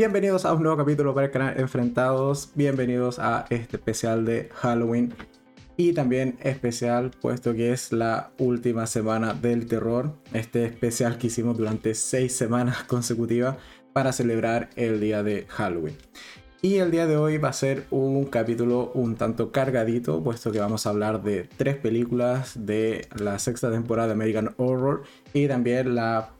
[0.00, 2.52] Bienvenidos a un nuevo capítulo para el canal Enfrentados.
[2.54, 5.12] Bienvenidos a este especial de Halloween.
[5.76, 10.14] Y también especial, puesto que es la última semana del terror.
[10.32, 13.58] Este especial que hicimos durante seis semanas consecutivas
[13.92, 15.98] para celebrar el día de Halloween.
[16.62, 20.60] Y el día de hoy va a ser un capítulo un tanto cargadito, puesto que
[20.60, 25.02] vamos a hablar de tres películas de la sexta temporada de American Horror
[25.34, 26.30] y también la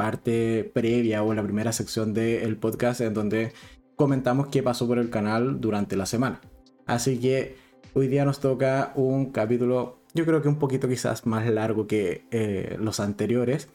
[0.00, 3.52] parte previa o la primera sección del podcast en donde
[3.96, 6.40] comentamos qué pasó por el canal durante la semana.
[6.86, 7.56] Así que
[7.92, 12.24] hoy día nos toca un capítulo, yo creo que un poquito quizás más largo que
[12.30, 13.68] eh, los anteriores.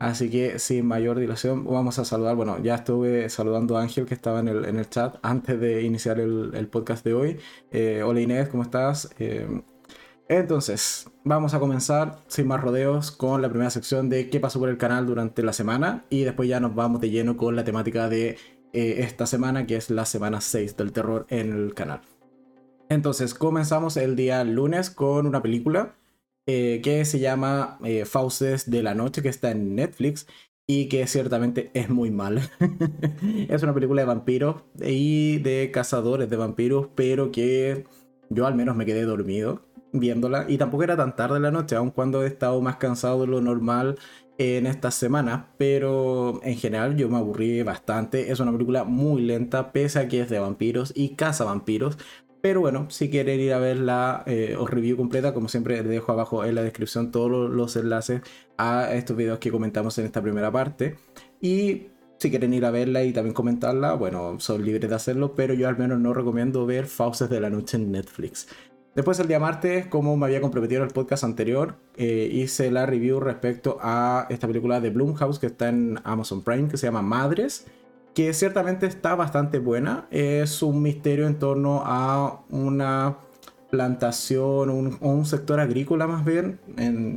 [0.00, 4.14] Así que sin mayor dilación vamos a saludar, bueno, ya estuve saludando a Ángel que
[4.14, 7.36] estaba en el, en el chat antes de iniciar el, podcast de hoy.
[7.70, 9.10] Eh, hola Inés, ¿cómo estás?
[9.20, 9.46] Eh,
[10.28, 14.68] entonces, vamos a comenzar sin más rodeos con la primera sección de qué pasó por
[14.68, 18.10] el canal durante la semana y después ya nos vamos de lleno con la temática
[18.10, 18.36] de
[18.74, 22.02] eh, esta semana que es la semana 6 del terror en el canal.
[22.90, 25.94] Entonces, comenzamos el día lunes con una película
[26.46, 30.26] eh, que se llama eh, Fauces de la Noche que está en Netflix
[30.66, 32.50] y que ciertamente es muy mal.
[33.48, 37.86] es una película de vampiros y de cazadores de vampiros, pero que
[38.28, 41.90] yo al menos me quedé dormido viéndola y tampoco era tan tarde la noche, aun
[41.90, 43.96] cuando he estado más cansado de lo normal
[44.38, 48.30] en estas semanas, pero en general yo me aburrí bastante.
[48.30, 51.98] Es una película muy lenta, pese a que es de vampiros y caza vampiros.
[52.40, 56.12] Pero bueno, si quieren ir a ver la eh, review completa, como siempre les dejo
[56.12, 58.22] abajo en la descripción todos los enlaces
[58.56, 60.96] a estos videos que comentamos en esta primera parte.
[61.40, 65.54] Y si quieren ir a verla y también comentarla, bueno, son libres de hacerlo, pero
[65.54, 68.48] yo al menos no recomiendo ver Fauces de la Noche en Netflix.
[68.98, 72.84] Después el día martes, como me había comprometido en el podcast anterior, eh, hice la
[72.84, 77.00] review respecto a esta película de Blumhouse que está en Amazon Prime, que se llama
[77.00, 77.66] Madres,
[78.12, 80.08] que ciertamente está bastante buena.
[80.10, 83.18] Es un misterio en torno a una
[83.70, 86.58] plantación, un, un sector agrícola más bien,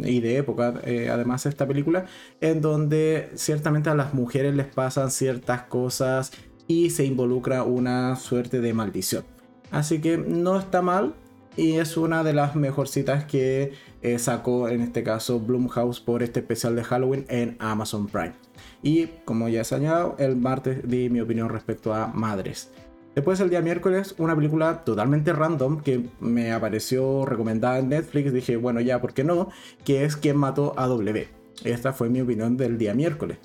[0.05, 2.05] y de época, eh, además esta película,
[2.41, 6.31] en donde ciertamente a las mujeres les pasan ciertas cosas
[6.67, 9.23] y se involucra una suerte de maldición.
[9.71, 11.15] Así que no está mal,
[11.57, 16.39] y es una de las mejorcitas que eh, sacó en este caso Blumhouse por este
[16.39, 18.33] especial de Halloween en Amazon Prime.
[18.81, 22.71] Y como ya he señalado, el martes di mi opinión respecto a Madres.
[23.13, 28.31] Después el día miércoles, una película totalmente random que me apareció recomendada en Netflix.
[28.31, 29.49] Dije, bueno, ya, ¿por qué no?
[29.83, 31.27] Que es Quien mató a W.
[31.65, 33.37] Esta fue mi opinión del día miércoles.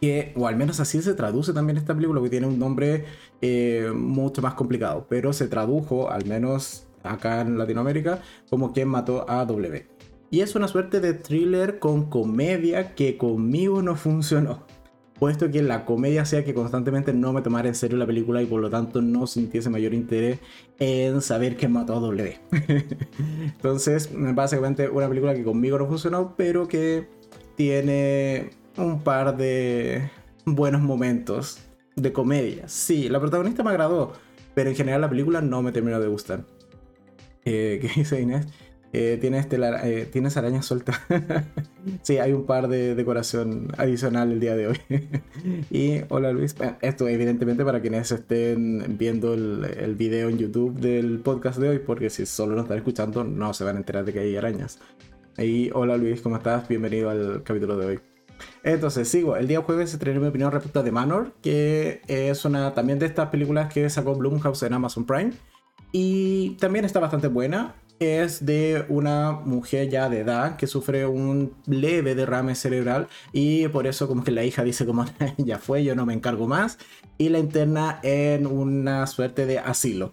[0.00, 3.04] Que, o al menos así se traduce también esta película, que tiene un nombre
[3.42, 5.06] eh, mucho más complicado.
[5.08, 8.20] Pero se tradujo, al menos acá en Latinoamérica
[8.50, 9.98] como quien mató a W.
[10.30, 14.66] Y es una suerte de thriller con comedia que conmigo no funcionó.
[15.18, 18.46] Puesto que la comedia sea que constantemente no me tomara en serio la película y
[18.46, 20.38] por lo tanto no sintiese mayor interés
[20.78, 22.38] en saber quién mató a W.
[23.42, 27.08] Entonces, básicamente una película que conmigo no funcionó, pero que
[27.56, 30.08] tiene un par de
[30.44, 31.58] buenos momentos
[31.96, 32.68] de comedia.
[32.68, 34.12] Sí, la protagonista me agradó,
[34.54, 36.44] pero en general la película no me terminó de gustar
[37.50, 38.46] que dice Inés.
[38.94, 40.98] Eh, tiene este, eh, tienes arañas sueltas.
[42.02, 44.80] sí, hay un par de decoración adicional el día de hoy.
[45.70, 46.54] y hola Luis.
[46.80, 51.78] Esto evidentemente para quienes estén viendo el, el, video en YouTube del podcast de hoy,
[51.80, 54.78] porque si solo lo están escuchando no se van a enterar de que hay arañas.
[55.36, 56.66] Y hola Luis, ¿cómo estás?
[56.66, 58.00] Bienvenido al capítulo de hoy.
[58.62, 59.36] Entonces, sigo.
[59.36, 63.06] El día jueves estrené mi opinión respecto a The Manor, que es una también de
[63.06, 65.32] estas películas que sacó Blumhouse en Amazon Prime.
[65.92, 67.74] Y también está bastante buena.
[67.98, 73.88] Es de una mujer ya de edad que sufre un leve derrame cerebral y por
[73.88, 75.04] eso como que la hija dice como
[75.36, 76.78] ya fue, yo no me encargo más
[77.18, 80.12] y la interna en una suerte de asilo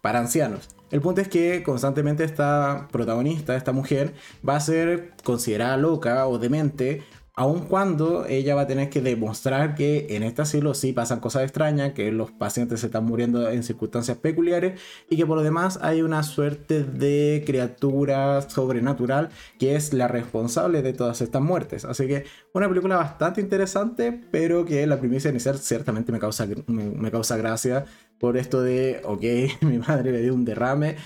[0.00, 0.70] para ancianos.
[0.90, 4.14] El punto es que constantemente esta protagonista, esta mujer,
[4.46, 7.02] va a ser considerada loca o demente
[7.38, 11.44] aun cuando ella va a tener que demostrar que en este asilo sí pasan cosas
[11.44, 15.78] extrañas, que los pacientes se están muriendo en circunstancias peculiares y que por lo demás
[15.80, 21.84] hay una suerte de criatura sobrenatural que es la responsable de todas estas muertes.
[21.84, 22.24] Así que
[22.54, 27.84] una película bastante interesante, pero que la primicia inicial ciertamente me causa, me, causa gracia
[28.18, 29.22] por esto de, ok,
[29.64, 30.96] mi madre me dio un derrame,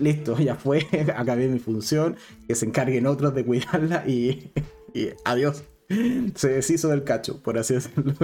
[0.00, 2.16] listo, ya fue, acabé mi función,
[2.48, 4.50] que se encarguen otros de cuidarla y,
[4.94, 5.64] y adiós.
[6.34, 8.14] Se deshizo del cacho, por así decirlo.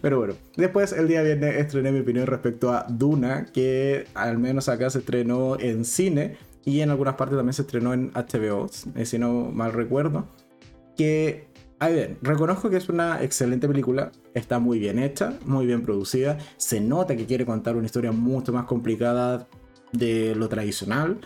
[0.00, 4.68] Pero bueno, después el día viernes estrené mi opinión respecto a Duna, que al menos
[4.68, 9.06] acá se estrenó en cine y en algunas partes también se estrenó en HBO, eh,
[9.06, 10.26] si no mal recuerdo.
[10.96, 11.52] Que
[11.82, 16.38] a ver, reconozco que es una excelente película, está muy bien hecha, muy bien producida,
[16.56, 19.48] se nota que quiere contar una historia mucho más complicada
[19.90, 21.18] de lo tradicional,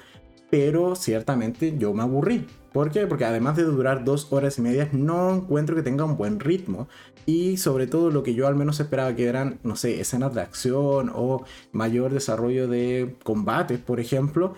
[0.49, 2.47] pero ciertamente yo me aburrí.
[2.76, 3.06] ¿Por qué?
[3.06, 6.88] Porque además de durar dos horas y media, no encuentro que tenga un buen ritmo.
[7.25, 10.43] Y sobre todo lo que yo al menos esperaba que eran, no sé, escenas de
[10.43, 11.43] acción o
[11.73, 14.52] mayor desarrollo de combates, por ejemplo,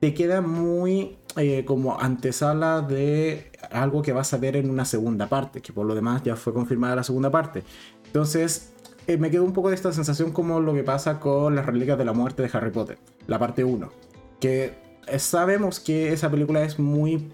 [0.00, 5.28] te queda muy eh, como antesala de algo que vas a ver en una segunda
[5.28, 7.62] parte, que por lo demás ya fue confirmada la segunda parte.
[8.04, 8.72] Entonces,
[9.06, 11.98] eh, me quedó un poco de esta sensación como lo que pasa con las reliquias
[11.98, 13.92] de la muerte de Harry Potter, la parte 1,
[14.40, 14.74] que
[15.18, 17.30] sabemos que esa película es muy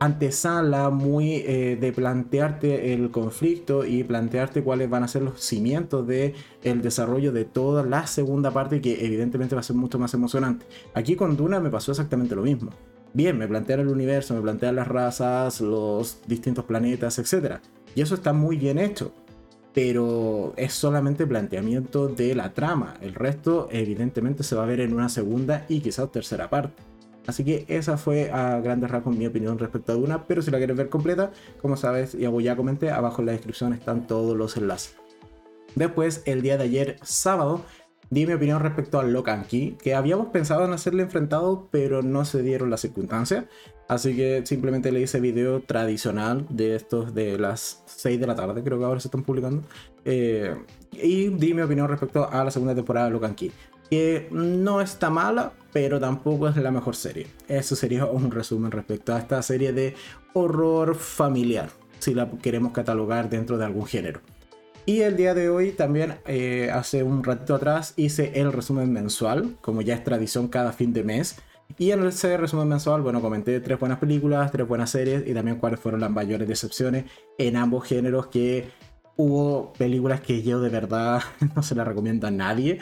[0.00, 6.06] antesala muy eh, de plantearte el conflicto y plantearte cuáles van a ser los cimientos
[6.06, 10.14] de el desarrollo de toda la segunda parte que evidentemente va a ser mucho más
[10.14, 10.64] emocionante.
[10.94, 12.70] Aquí con Duna me pasó exactamente lo mismo.
[13.12, 17.56] Bien, me plantean el universo, me plantean las razas, los distintos planetas, etc.
[17.94, 19.12] Y eso está muy bien hecho.
[19.74, 22.94] Pero es solamente planteamiento de la trama.
[23.02, 26.89] El resto evidentemente se va a ver en una segunda y quizás tercera parte.
[27.30, 30.58] Así que esa fue a grandes rasgos mi opinión respecto a Duna, pero si la
[30.58, 31.30] quieres ver completa,
[31.62, 34.96] como sabes, y ya comenté, abajo en la descripción están todos los enlaces.
[35.76, 37.60] Después, el día de ayer, sábado,
[38.10, 42.24] di mi opinión respecto a Locan Key, que habíamos pensado en hacerle enfrentado, pero no
[42.24, 43.44] se dieron las circunstancias.
[43.86, 48.64] Así que simplemente le hice video tradicional de estos de las 6 de la tarde,
[48.64, 49.62] creo que ahora se están publicando.
[50.04, 50.56] Eh,
[50.90, 53.52] y di mi opinión respecto a la segunda temporada de Locan Key
[53.90, 57.26] que no está mala, pero tampoco es la mejor serie.
[57.48, 59.94] Eso sería un resumen respecto a esta serie de
[60.32, 64.20] horror familiar, si la queremos catalogar dentro de algún género.
[64.86, 69.56] Y el día de hoy también, eh, hace un ratito atrás, hice el resumen mensual,
[69.60, 71.36] como ya es tradición cada fin de mes.
[71.78, 75.58] Y en ese resumen mensual, bueno, comenté tres buenas películas, tres buenas series y también
[75.58, 77.04] cuáles fueron las mayores decepciones
[77.38, 78.68] en ambos géneros que
[79.16, 81.22] hubo películas que yo de verdad
[81.54, 82.80] no se las recomiendo a nadie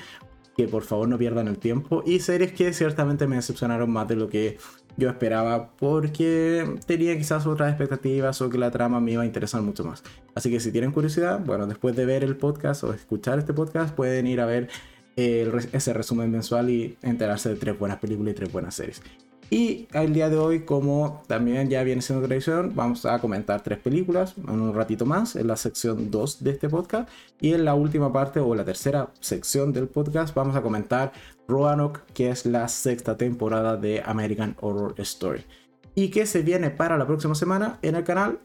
[0.59, 2.03] que por favor no pierdan el tiempo.
[2.05, 4.59] Y series que ciertamente me decepcionaron más de lo que
[4.97, 9.63] yo esperaba porque tenía quizás otras expectativas o que la trama me iba a interesar
[9.63, 10.03] mucho más.
[10.35, 13.95] Así que si tienen curiosidad, bueno, después de ver el podcast o escuchar este podcast,
[13.95, 14.69] pueden ir a ver
[15.15, 19.01] ese resumen mensual y enterarse de tres buenas películas y tres buenas series.
[19.51, 23.79] Y el día de hoy, como también ya viene siendo tradición, vamos a comentar tres
[23.79, 27.09] películas en un ratito más, en la sección 2 de este podcast.
[27.41, 31.13] Y en la última parte o la tercera sección del podcast vamos a comentar
[31.47, 35.45] Roanoke, que es la sexta temporada de American Horror Story.
[35.95, 38.41] ¿Y qué se viene para la próxima semana en el canal?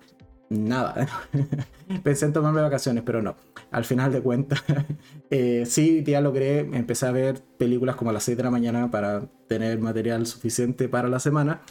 [0.53, 1.07] Nada.
[2.03, 3.35] Pensé en tomarme vacaciones, pero no.
[3.71, 4.63] Al final de cuentas,
[5.29, 8.89] eh, sí, ya logré empezar a ver películas como a las 6 de la mañana
[8.91, 11.61] para tener material suficiente para la semana.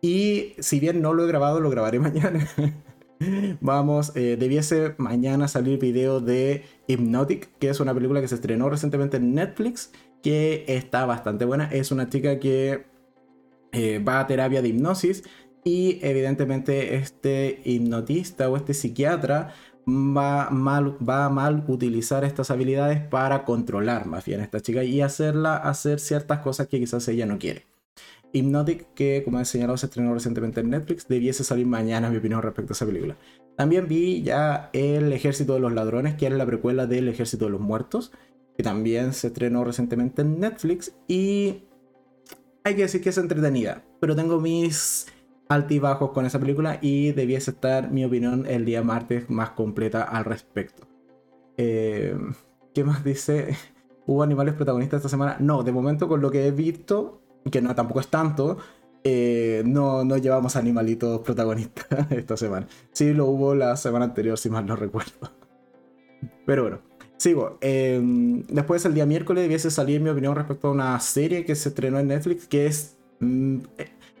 [0.00, 2.46] Y si bien no lo he grabado, lo grabaré mañana.
[3.60, 8.70] Vamos, eh, debiese mañana salir video de Hypnotic, que es una película que se estrenó
[8.70, 9.90] recientemente en Netflix,
[10.22, 11.68] que está bastante buena.
[11.72, 12.86] Es una chica que
[13.72, 15.24] eh, va a terapia de hipnosis
[15.64, 19.54] y evidentemente este hipnotista o este psiquiatra
[19.88, 25.00] va mal, va a mal utilizar estas habilidades para controlar más bien esta chica y
[25.00, 27.66] hacerla hacer ciertas cosas que quizás ella no quiere.
[28.32, 32.42] Hypnotic, que como he señalado se estrenó recientemente en Netflix, debiese salir mañana mi opinión
[32.42, 33.16] respecto a esa película.
[33.56, 37.52] También vi ya El Ejército de los Ladrones, que era la precuela del Ejército de
[37.52, 38.12] los Muertos,
[38.56, 41.62] que también se estrenó recientemente en Netflix y
[42.64, 45.06] hay que decir que es entretenida, pero tengo mis
[45.48, 50.24] altibajos con esa película y debiese estar mi opinión el día martes más completa al
[50.24, 50.86] respecto.
[51.56, 52.16] Eh,
[52.74, 53.56] ¿Qué más dice?
[54.06, 55.36] ¿Hubo animales protagonistas esta semana?
[55.40, 58.58] No, de momento con lo que he visto, que no tampoco es tanto,
[59.04, 62.66] eh, no, no llevamos animalitos protagonistas esta semana.
[62.92, 65.32] Sí lo hubo la semana anterior, si mal no recuerdo.
[66.46, 66.80] Pero bueno,
[67.16, 67.58] sigo.
[67.60, 71.70] Em, después el día miércoles debiese salir mi opinión respecto a una serie que se
[71.70, 72.96] estrenó en Netflix que es...
[73.20, 73.58] Mm,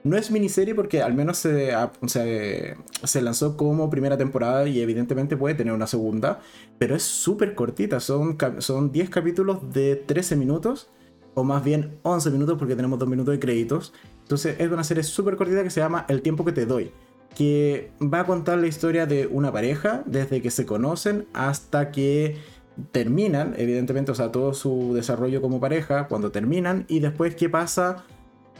[0.04, 1.72] no es miniserie porque al menos se,
[2.06, 6.40] se, lanzó como primera temporada y evidentemente puede tener una segunda,
[6.78, 10.90] pero es súper cortita, son, son 10 capítulos de 13 minutos,
[11.34, 13.92] o más bien 11 minutos porque tenemos 2 minutos de créditos.
[14.22, 16.92] Entonces es una serie súper cortita que se llama El tiempo que te doy,
[17.34, 22.36] que va a contar la historia de una pareja desde que se conocen hasta que
[22.92, 28.04] terminan, evidentemente, o sea, todo su desarrollo como pareja, cuando terminan y después qué pasa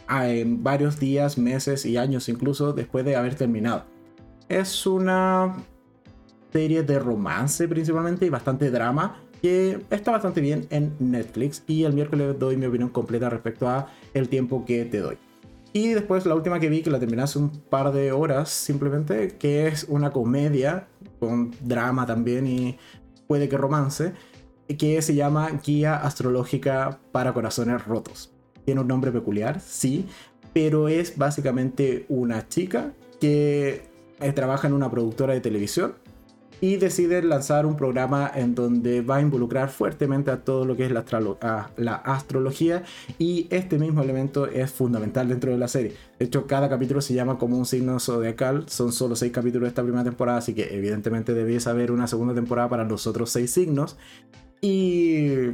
[0.08, 3.84] en varios días, meses y años incluso después de haber terminado.
[4.48, 5.56] Es una
[6.52, 11.92] serie de romance principalmente y bastante drama que está bastante bien en Netflix y el
[11.92, 15.18] miércoles doy mi opinión completa respecto a el tiempo que te doy.
[15.72, 19.36] Y después la última que vi, que la terminé hace un par de horas simplemente,
[19.36, 20.88] que es una comedia
[21.20, 22.78] con drama también y
[23.26, 24.14] puede que romance,
[24.78, 28.38] que se llama Guía Astrológica para Corazones Rotos.
[28.68, 30.04] Tiene un nombre peculiar, sí,
[30.52, 33.80] pero es básicamente una chica que
[34.20, 35.94] eh, trabaja en una productora de televisión
[36.60, 40.84] y decide lanzar un programa en donde va a involucrar fuertemente a todo lo que
[40.84, 41.02] es la,
[41.78, 42.82] la, astrología
[43.18, 45.94] y este mismo elemento es fundamental dentro de la serie.
[46.18, 49.68] De hecho, cada capítulo se llama como un signo zodiacal, son solo seis capítulos de
[49.68, 53.50] esta primera temporada, así que evidentemente debéis haber una segunda temporada para los otros seis
[53.50, 53.96] signos.
[54.60, 55.52] Y,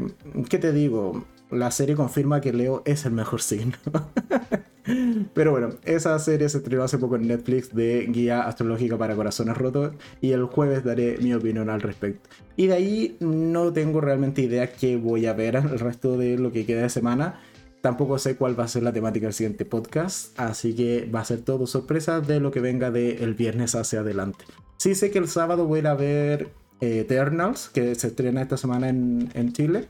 [0.49, 1.25] ¿qué te digo?
[1.51, 3.77] La serie confirma que Leo es el mejor signo.
[5.35, 9.57] Pero bueno, esa serie se estrenó hace poco en Netflix de Guía Astrológica para Corazones
[9.57, 12.29] Rotos y el jueves daré mi opinión al respecto.
[12.57, 16.53] Y de ahí no tengo realmente idea qué voy a ver el resto de lo
[16.53, 17.41] que queda de semana.
[17.81, 21.25] Tampoco sé cuál va a ser la temática del siguiente podcast, así que va a
[21.25, 24.45] ser todo sorpresa de lo que venga del viernes hacia adelante.
[24.79, 26.49] Sí sé que el sábado voy a ir a ver
[26.81, 29.89] eh, Eternals, que se estrena esta semana en, en Chile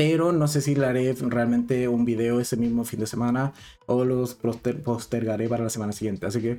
[0.00, 3.52] pero no sé si le haré realmente un video ese mismo fin de semana
[3.84, 6.24] o los postergaré para la semana siguiente.
[6.24, 6.58] Así que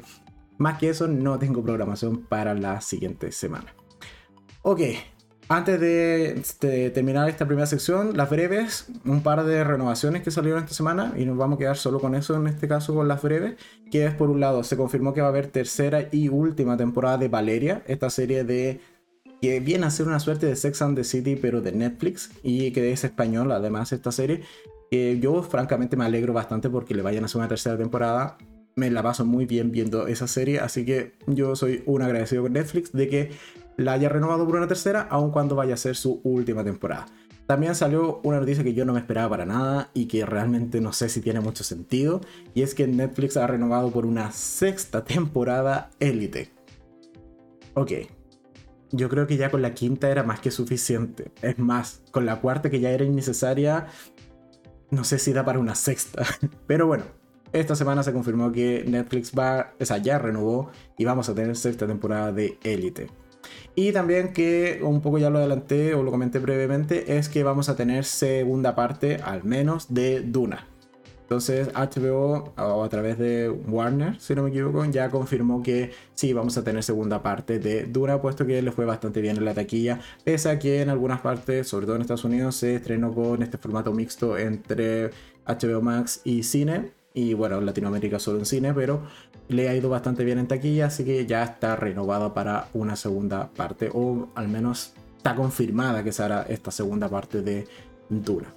[0.60, 3.74] más que eso, no tengo programación para la siguiente semana.
[4.62, 4.82] Ok,
[5.50, 10.76] antes de, terminar esta primera sección, las breves, un par de renovaciones que salieron esta
[10.76, 13.56] semana y nos vamos a quedar solo con eso en este caso con las breves,
[13.90, 17.18] que es por un lado, se confirmó que va a haber tercera y última temporada
[17.18, 18.82] de Valeria, esta serie de
[19.42, 22.72] que viene a ser una suerte de Sex and the City, pero de Netflix, y
[22.72, 24.42] que es español además esta serie.
[25.20, 28.38] yo francamente me alegro bastante porque le vayan a hacer una tercera temporada.
[28.76, 32.54] Me la paso muy bien viendo esa serie, así que yo soy un agradecido con
[32.54, 33.32] Netflix de que
[33.78, 37.08] la haya renovado por una tercera, aun cuando vaya a ser su última temporada.
[37.48, 40.94] También salió una noticia que yo no me esperaba para nada y que realmente no
[40.94, 42.22] sé si tiene mucho sentido,
[42.54, 46.52] y es que Netflix ha renovado por una sexta temporada Elite.
[47.74, 47.92] Ok,
[48.92, 51.32] yo creo que ya con la quinta era más que suficiente.
[51.42, 53.88] Es más, con la cuarta que ya era innecesaria,
[54.90, 56.24] no sé si da para una sexta.
[56.68, 57.04] Pero bueno,
[57.54, 61.56] esta semana se confirmó que Netflix va, o sea, ya renovó y vamos a tener
[61.56, 63.08] sexta temporada de Elite.
[63.76, 67.70] Y también que un poco ya lo adelanté o lo comenté brevemente, es que vamos
[67.70, 70.68] a tener segunda parte, al menos, de Duna.
[71.32, 76.58] Entonces HBO, a través de Warner, si no me equivoco, ya confirmó que sí, vamos
[76.58, 80.02] a tener segunda parte de Dura, puesto que le fue bastante bien en la taquilla,
[80.26, 83.58] pese a que en algunas partes, sobre todo en Estados Unidos, se estrenó con este
[83.58, 85.12] formato mixto entre
[85.48, 86.92] HBO Max y cine.
[87.14, 89.02] Y bueno, en Latinoamérica solo en cine, pero
[89.48, 93.52] le ha ido bastante bien en taquilla, así que ya está renovada para una segunda
[93.56, 97.70] parte, o al menos está confirmada que será esta segunda parte de
[98.10, 98.54] Dura.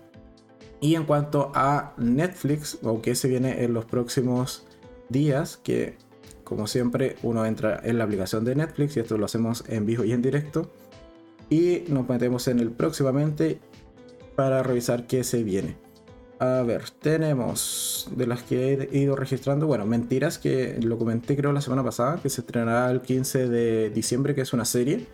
[0.84, 4.66] Y en cuanto a Netflix, o que se viene en los próximos
[5.08, 5.96] días, que
[6.44, 10.04] como siempre uno entra en la aplicación de Netflix y esto lo hacemos en vivo
[10.04, 10.70] y en directo.
[11.48, 13.60] Y nos metemos en el próximamente
[14.36, 15.78] para revisar qué se viene.
[16.38, 21.54] A ver, tenemos de las que he ido registrando, bueno, Mentiras, que lo comenté creo
[21.54, 25.06] la semana pasada, que se estrenará el 15 de diciembre, que es una serie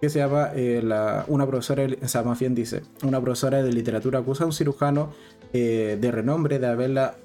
[0.00, 0.82] que se llama eh,
[1.26, 5.12] una profesora, o sea, más bien dice, una profesora de literatura acusa a un cirujano
[5.52, 7.16] eh, de renombre de haberla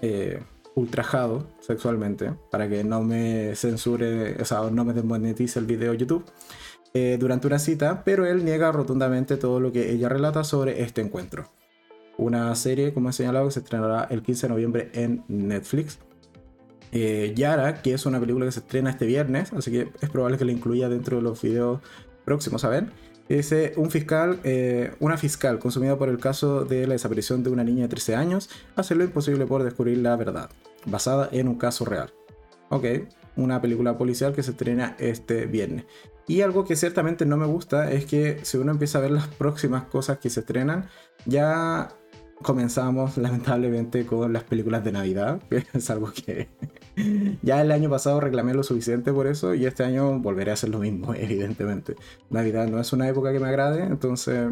[0.00, 0.42] eh,
[0.74, 6.24] ultrajado sexualmente, para que no me censure, o sea, no me desmonetice el video YouTube,
[7.18, 11.44] durante una cita, pero él niega rotundamente todo lo que ella relata sobre este encuentro.
[12.16, 15.98] Una serie, como he señalado, que se estrenará el 15 de noviembre en Netflix.
[16.90, 20.46] Yara, que es una película que se estrena este viernes, así que es probable que
[20.46, 21.80] la incluya dentro de los videos
[22.26, 22.90] próximos a ver,
[23.28, 27.64] dice un fiscal, eh, una fiscal consumida por el caso de la desaparición de una
[27.64, 30.50] niña de 13 años hace lo imposible por descubrir la verdad,
[30.84, 32.12] basada en un caso real.
[32.68, 32.84] Ok,
[33.36, 35.84] una película policial que se estrena este viernes.
[36.26, 39.28] Y algo que ciertamente no me gusta es que si uno empieza a ver las
[39.28, 40.88] próximas cosas que se estrenan,
[41.24, 41.88] ya
[42.42, 46.48] comenzamos lamentablemente con las películas de Navidad, que es algo que
[47.42, 50.70] ya el año pasado reclamé lo suficiente por eso y este año volveré a hacer
[50.70, 51.96] lo mismo, evidentemente.
[52.30, 54.50] Navidad no es una época que me agrade, entonces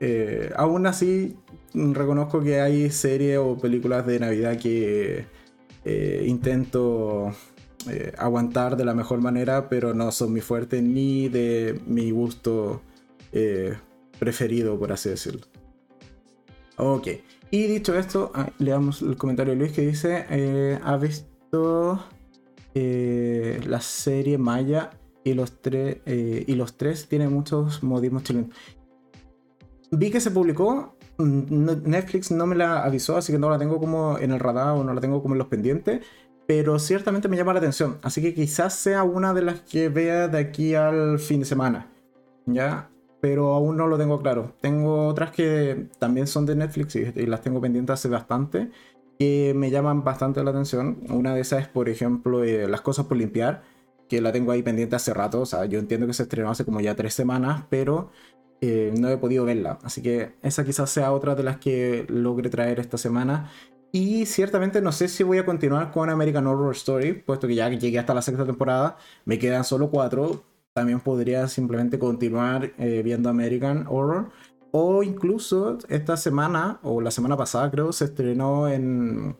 [0.00, 1.36] eh, aún así
[1.74, 5.26] reconozco que hay series o películas de Navidad que
[5.84, 7.32] eh, intento
[7.90, 12.82] eh, aguantar de la mejor manera, pero no son mi fuerte ni de mi gusto
[14.18, 15.46] preferido, por así decirlo.
[16.78, 17.08] Ok.
[17.50, 22.04] Y dicho esto, ah, leamos el comentario de Luis que dice, eh, ¿ha visto
[22.74, 24.90] eh, la serie Maya
[25.24, 28.50] y los, tres eh, y los tres tienen muchos modismos chilenos?
[29.90, 33.78] Vi que se publicó, mm, Netflix no me la avisó, así que no la tengo
[33.78, 36.04] como en el radar o no la tengo como en los pendientes,
[36.46, 40.28] pero ciertamente me llama la atención, así que quizás sea una de las que vea
[40.28, 41.90] de aquí al fin de semana,
[42.46, 42.90] ¿ya?
[43.20, 44.54] Pero aún no lo tengo claro.
[44.60, 48.70] Tengo otras que también son de Netflix y, las tengo pendientes hace bastante,
[49.18, 50.98] que me llaman bastante la atención.
[51.10, 53.62] Una de esas es, por ejemplo, eh, Las cosas por limpiar,
[54.08, 56.64] que la tengo ahí pendiente hace rato, o sea, yo entiendo que se estrenó hace
[56.64, 58.10] como ya tres semanas, pero
[58.60, 59.78] eh, no he podido verla.
[59.82, 63.50] Así que esa quizás sea otra de las que logre traer esta semana.
[63.92, 67.68] Y ciertamente no sé si voy a continuar con American Horror Story, puesto que ya
[67.70, 70.44] llegué hasta la sexta temporada, me quedan solo cuatro.
[70.78, 74.30] También podría simplemente continuar eh, viendo American Horror.
[74.70, 79.34] O incluso esta semana, o la semana pasada creo, se estrenó en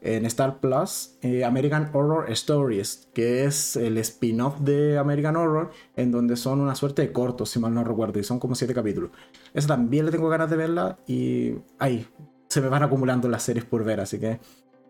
[0.00, 6.12] en Star Plus eh, American Horror Stories, que es el spin-off de American Horror, en
[6.12, 9.10] donde son una suerte de cortos, si mal no recuerdo, y son como siete capítulos.
[9.54, 12.06] Esa también le tengo ganas de verla y ahí
[12.48, 14.38] se me van acumulando las series por ver, así que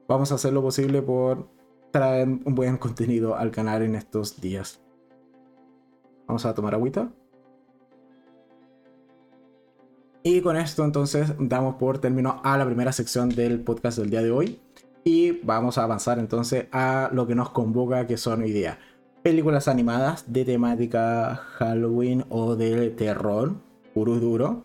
[0.06, 1.48] vamos a hacer lo posible por
[1.90, 4.86] traer un buen contenido al canal en estos días.
[6.26, 7.11] Vamos a tomar agüita.
[10.23, 14.23] Y con esto entonces damos por término a la primera sección del podcast del día
[14.23, 14.61] de hoy.
[15.04, 18.78] Y vamos a avanzar entonces a lo que nos convoca, que son hoy día
[19.26, 23.56] películas animadas de temática Halloween o de terror,
[23.92, 24.62] puro y duro.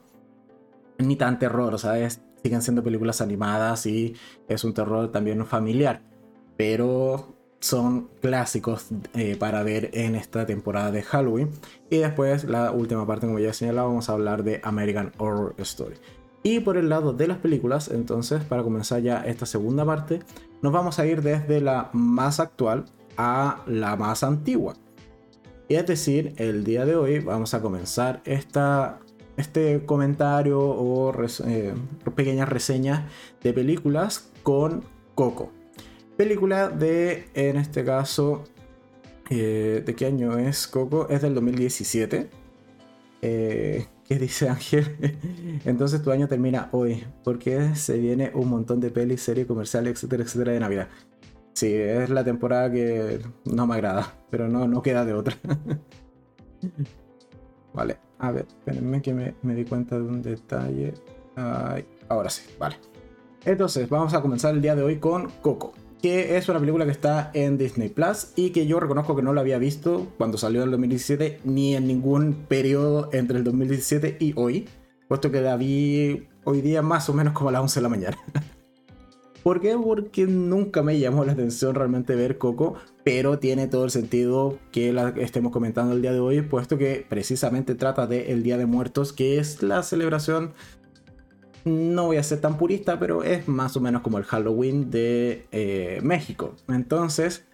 [0.99, 2.07] Ni tan terror, o sea,
[2.43, 4.13] siguen siendo películas animadas y
[4.47, 6.03] es un terror también familiar.
[6.57, 11.51] Pero son clásicos eh, para ver en esta temporada de Halloween.
[11.89, 15.55] Y después, la última parte, como ya he señalado, vamos a hablar de American Horror
[15.59, 15.95] Story.
[16.43, 20.21] Y por el lado de las películas, entonces, para comenzar ya esta segunda parte,
[20.61, 24.73] nos vamos a ir desde la más actual a la más antigua.
[25.69, 28.99] Es decir, el día de hoy vamos a comenzar esta,
[29.37, 31.13] este comentario o
[31.45, 31.73] eh,
[32.15, 33.03] pequeñas reseñas
[33.43, 35.60] de películas con Coco.
[36.21, 38.43] Película de, en este caso,
[39.31, 41.09] eh, ¿de qué año es Coco?
[41.09, 42.29] Es del 2017.
[43.23, 45.17] Eh, ¿Qué dice Ángel?
[45.65, 50.21] Entonces tu año termina hoy, porque se viene un montón de pelis, series, comerciales, etcétera,
[50.21, 50.89] etcétera de Navidad.
[51.53, 55.35] Sí, es la temporada que no me agrada, pero no, no queda de otra.
[57.73, 60.93] vale, a ver, espérenme que me, me di cuenta de un detalle.
[62.09, 62.75] ahora sí, vale.
[63.43, 66.91] Entonces, vamos a comenzar el día de hoy con Coco que es una película que
[66.91, 70.61] está en Disney Plus y que yo reconozco que no la había visto cuando salió
[70.61, 74.67] en el 2017 ni en ningún periodo entre el 2017 y hoy,
[75.07, 77.89] puesto que la vi hoy día más o menos como a las 11 de la
[77.89, 78.17] mañana.
[79.43, 79.75] ¿Por qué?
[79.75, 84.93] Porque nunca me llamó la atención realmente ver Coco, pero tiene todo el sentido que
[84.93, 88.67] la estemos comentando el día de hoy, puesto que precisamente trata de el Día de
[88.67, 90.53] Muertos, que es la celebración
[91.65, 95.45] no voy a ser tan purista, pero es más o menos como el Halloween de
[95.51, 96.55] eh, México.
[96.67, 97.45] Entonces,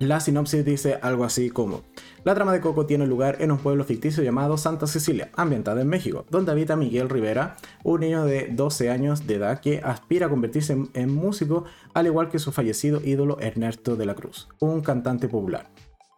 [0.00, 1.82] la sinopsis dice algo así como,
[2.24, 5.88] la trama de Coco tiene lugar en un pueblo ficticio llamado Santa Cecilia, ambientado en
[5.88, 10.30] México, donde habita Miguel Rivera, un niño de 12 años de edad que aspira a
[10.30, 15.28] convertirse en músico, al igual que su fallecido ídolo Ernesto de la Cruz, un cantante
[15.28, 15.68] popular.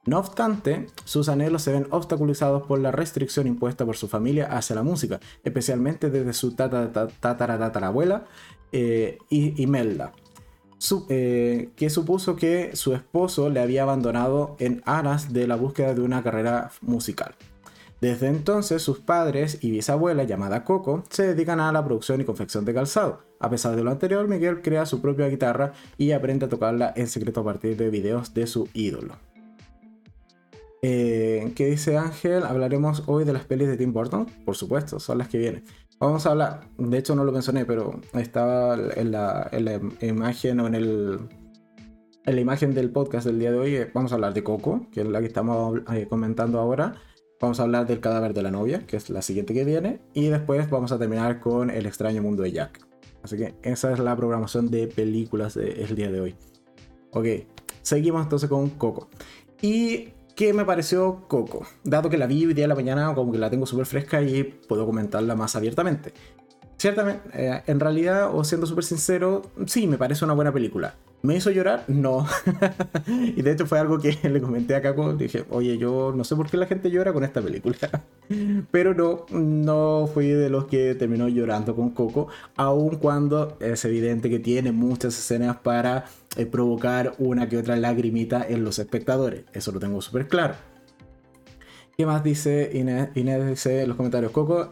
[0.07, 4.77] No obstante, sus anhelos se ven obstaculizados por la restricción impuesta por su familia hacia
[4.77, 8.25] la música, especialmente desde su tataratatarabuela
[8.71, 10.13] eh, Imelda,
[11.09, 16.03] eh, que supuso que su esposo le había abandonado en aras de la búsqueda de
[16.03, 17.35] una carrera musical.
[18.01, 22.65] Desde entonces, sus padres y bisabuela, llamada Coco, se dedican a la producción y confección
[22.65, 23.25] de calzado.
[23.41, 27.09] A pesar de lo anterior, Miguel crea su propia guitarra y aprende a tocarla en
[27.09, 29.17] secreto a partir de videos de su ídolo.
[30.83, 32.45] Eh, ¿Qué dice Ángel?
[32.45, 34.27] Hablaremos hoy de las pelis de Tim Burton.
[34.45, 35.65] Por supuesto, son las que vienen.
[35.99, 39.51] Vamos a hablar, de hecho no lo mencioné, pero estaba en la,
[40.03, 43.77] imagen o en, el, imagen del podcast del día de hoy.
[43.77, 46.97] Eh, vamos a hablar de Coco, que es la que estamos eh, comentando ahora.
[47.41, 50.01] Vamos a hablar del cadáver de la novia, que es la siguiente que viene.
[50.13, 52.87] Y después vamos a terminar con El extraño mundo de Jack.
[53.23, 56.35] Así que esa es la programación de películas del día de hoy.
[57.13, 57.27] Ok,
[57.81, 59.09] seguimos entonces con Coco.
[59.63, 61.67] Y ¿Qué me pareció Coco?
[61.83, 64.21] Dado que la vi hoy día de la mañana, como que la tengo súper fresca
[64.21, 66.13] y puedo comentarla más abiertamente.
[66.77, 70.95] Ciertamente, eh, en realidad, o siendo súper sincero, sí, me parece una buena película.
[71.27, 71.83] ¿Me hizo llorar?
[71.89, 72.25] No.
[73.09, 75.13] y de hecho fue algo que le comenté a Caco.
[75.15, 77.77] Dije, oye, yo no sé por qué la gente llora con esta película.
[78.71, 84.31] Pero no, no fui de los que terminó llorando con Coco, aun cuando es evidente
[84.31, 86.05] que tiene muchas escenas para
[86.37, 89.43] eh, provocar una que otra lagrimita en los espectadores.
[89.53, 90.55] Eso lo tengo súper claro.
[91.97, 93.09] ¿Qué más dice Inés?
[93.17, 94.71] Inés dice en los comentarios, Coco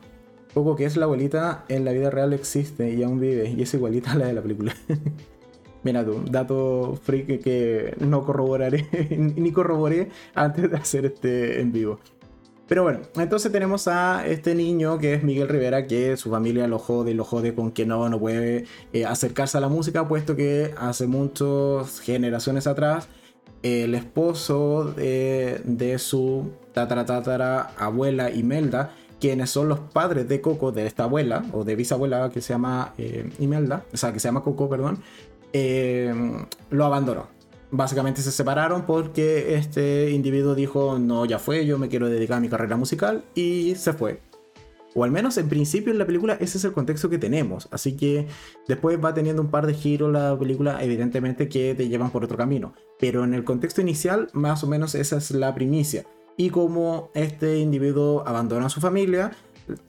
[0.55, 3.75] Coco, que es la abuelita, en la vida real existe y aún vive, y es
[3.75, 4.73] igualita a la de la película.
[5.85, 12.01] Mira tú, dato freak que no corroboraré, ni corroboré antes de hacer este en vivo.
[12.66, 16.79] Pero bueno, entonces tenemos a este niño que es Miguel Rivera, que su familia lo
[16.79, 20.35] jode y lo jode con que no, no puede eh, acercarse a la música, puesto
[20.35, 23.09] que hace muchas generaciones atrás
[23.64, 30.87] el esposo de, su tatara, tatara abuela Imelda, quienes son los padres de Coco, de
[30.87, 34.42] esta abuela, o de bisabuela que se llama eh, Imelda, o sea, que se llama
[34.42, 34.99] Coco, perdón,
[35.55, 36.12] eh,
[36.71, 37.29] lo abandonó.
[37.71, 42.40] Básicamente se separaron porque este individuo dijo, no, ya fue, yo me quiero dedicar a
[42.40, 44.21] mi carrera musical y se fue.
[44.95, 47.69] O al menos en principio en la película ese es el contexto que tenemos.
[47.71, 48.27] Así que
[48.69, 52.37] después va teniendo un par de giros la película, evidentemente que te llevan por otro
[52.37, 52.75] camino.
[52.99, 56.05] Pero en el contexto inicial, más o menos esa es la primicia.
[56.37, 59.33] Y como este individuo abandona a su familia,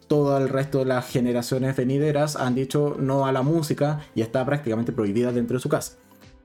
[0.08, 4.46] todo el resto de las generaciones venideras han dicho no a la música y está
[4.46, 5.98] prácticamente prohibida dentro de su casa.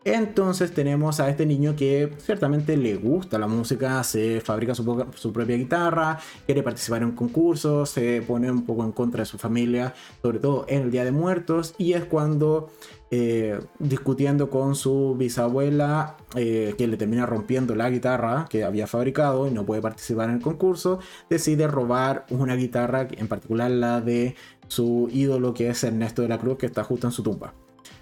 [0.02, 5.56] Entonces tenemos a este niño que ciertamente le gusta la música, se fabrica su, propia
[5.56, 10.38] guitarra, quiere participar en concursos, se pone un poco en contra de su familia, sobre
[10.38, 12.70] todo en el Día de Muertos, y es cuando
[13.12, 19.48] eh, discutiendo con su bisabuela, eh, que le termina rompiendo la guitarra que había fabricado
[19.48, 24.36] y no puede participar en el concurso, decide robar una guitarra, en particular la de
[24.68, 27.52] su ídolo que es Ernesto de la Cruz, que está justo en su tumba.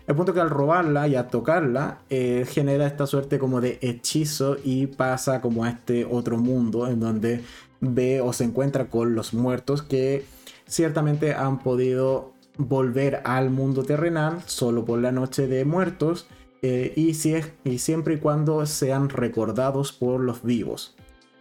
[0.07, 4.57] El punto que al robarla y a tocarla eh, genera esta suerte como de hechizo
[4.65, 7.43] y pasa como a este otro mundo en donde
[7.81, 10.25] ve o se encuentra con los muertos que
[10.67, 16.29] ciertamente han podido volver al mundo terrenal solo por la noche de muertos
[16.61, 20.97] eh, y, si es, y siempre y cuando sean recordados por los vivos.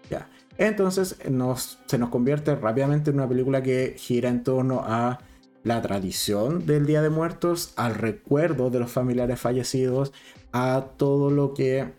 [0.10, 0.30] Ya.
[0.58, 5.20] Entonces nos, se nos convierte rápidamente en una película que gira en torno a
[5.64, 10.14] la tradición del Día de Muertos, al recuerdo de los familiares fallecidos,
[10.54, 11.92] a todo lo que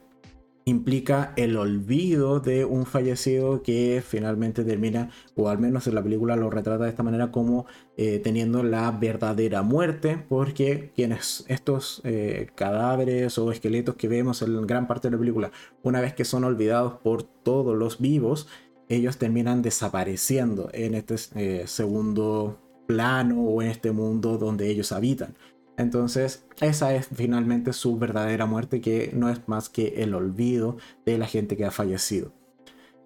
[0.69, 6.37] implica el olvido de un fallecido que finalmente termina, o al menos en la película
[6.37, 12.49] lo retrata de esta manera, como eh, teniendo la verdadera muerte, porque quienes estos eh,
[12.55, 15.51] cadáveres o esqueletos que vemos en gran parte de la película,
[15.83, 18.49] una vez que son olvidados por todos los vivos,
[18.89, 25.35] ellos terminan desapareciendo en este eh, segundo plano o en este mundo donde ellos habitan.
[25.79, 31.17] Entonces, esa es finalmente su verdadera muerte, que no es más que el olvido de
[31.19, 32.33] la gente que ha fallecido.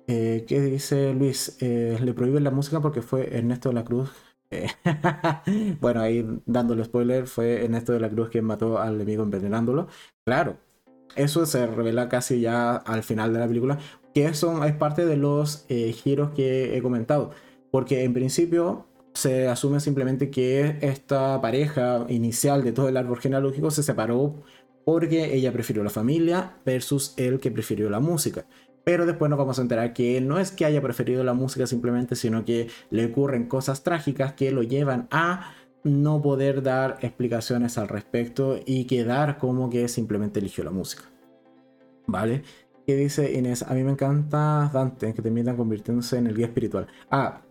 [0.06, 1.58] Eh, ¿Qué dice Luis?
[1.60, 4.10] Eh, le prohíben la música porque fue Ernesto de la Cruz.
[4.50, 4.68] Eh,
[5.80, 9.88] bueno, ahí dándole spoiler, fue Ernesto de la Cruz quien mató al enemigo envenenándolo.
[10.24, 10.56] Claro,
[11.14, 13.78] eso se revela casi ya al final de la película,
[14.14, 17.32] que eso es parte de los giros que he comentado.
[17.70, 23.70] Porque en principio se asume simplemente que esta pareja inicial de todo el árbol genealógico
[23.70, 24.42] se separó
[24.84, 28.46] porque ella prefirió la familia versus él que prefirió la música.
[28.84, 32.16] Pero después nos vamos a enterar que no es que haya preferido la música simplemente,
[32.16, 37.88] sino que le ocurren cosas trágicas que lo llevan a no poder dar explicaciones al
[37.88, 41.04] respecto y quedar como que simplemente eligió la música.
[42.06, 42.42] ¿Vale?
[42.86, 43.62] ¿Qué dice Inés?
[43.62, 46.88] A mí me encanta Dante, que termina convirtiéndose en el guía espiritual.
[47.10, 47.42] Ah,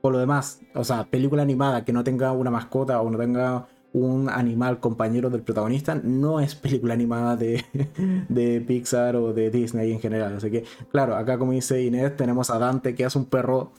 [0.00, 3.66] por lo demás, o sea, película animada que no tenga una mascota o no tenga
[3.92, 7.64] un animal compañero del protagonista, no es película animada de,
[8.28, 10.36] de Pixar o de Disney en general.
[10.36, 13.72] Así que, claro, acá como dice Inés, tenemos a Dante que es un perro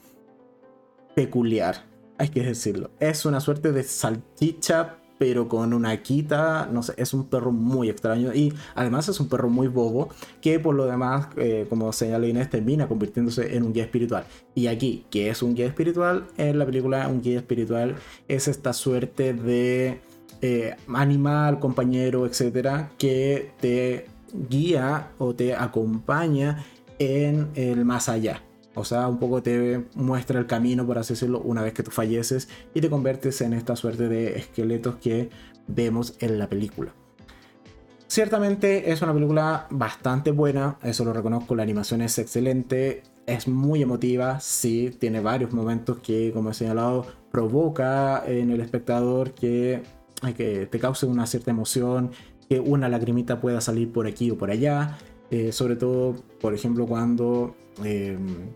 [1.14, 1.84] peculiar,
[2.18, 2.90] hay que decirlo.
[3.00, 7.88] Es una suerte de salchicha pero con una quita, no sé, es un perro muy
[7.88, 10.08] extraño y además es un perro muy bobo
[10.40, 14.24] que por lo demás, eh, como señaló Inés, termina convirtiéndose en un guía espiritual.
[14.56, 16.26] Y aquí, que es un guía espiritual?
[16.38, 17.94] En la película un guía espiritual
[18.26, 20.00] es esta suerte de
[20.40, 24.06] eh, animal, compañero, etcétera, que te
[24.50, 26.64] guía o te acompaña
[26.98, 28.42] en el más allá.
[28.74, 31.90] O sea, un poco te muestra el camino, por así decirlo, una vez que tú
[31.90, 35.30] falleces y te conviertes en esta suerte de esqueletos que
[35.66, 36.92] vemos en la película.
[38.06, 43.80] Ciertamente es una película bastante buena, eso lo reconozco, la animación es excelente, es muy
[43.80, 49.82] emotiva, sí, tiene varios momentos que, como he señalado, provoca en el espectador que,
[50.36, 52.10] que te cause una cierta emoción,
[52.50, 54.98] que una lagrimita pueda salir por aquí o por allá,
[55.30, 58.50] eh, sobre todo, por ejemplo, cuando em,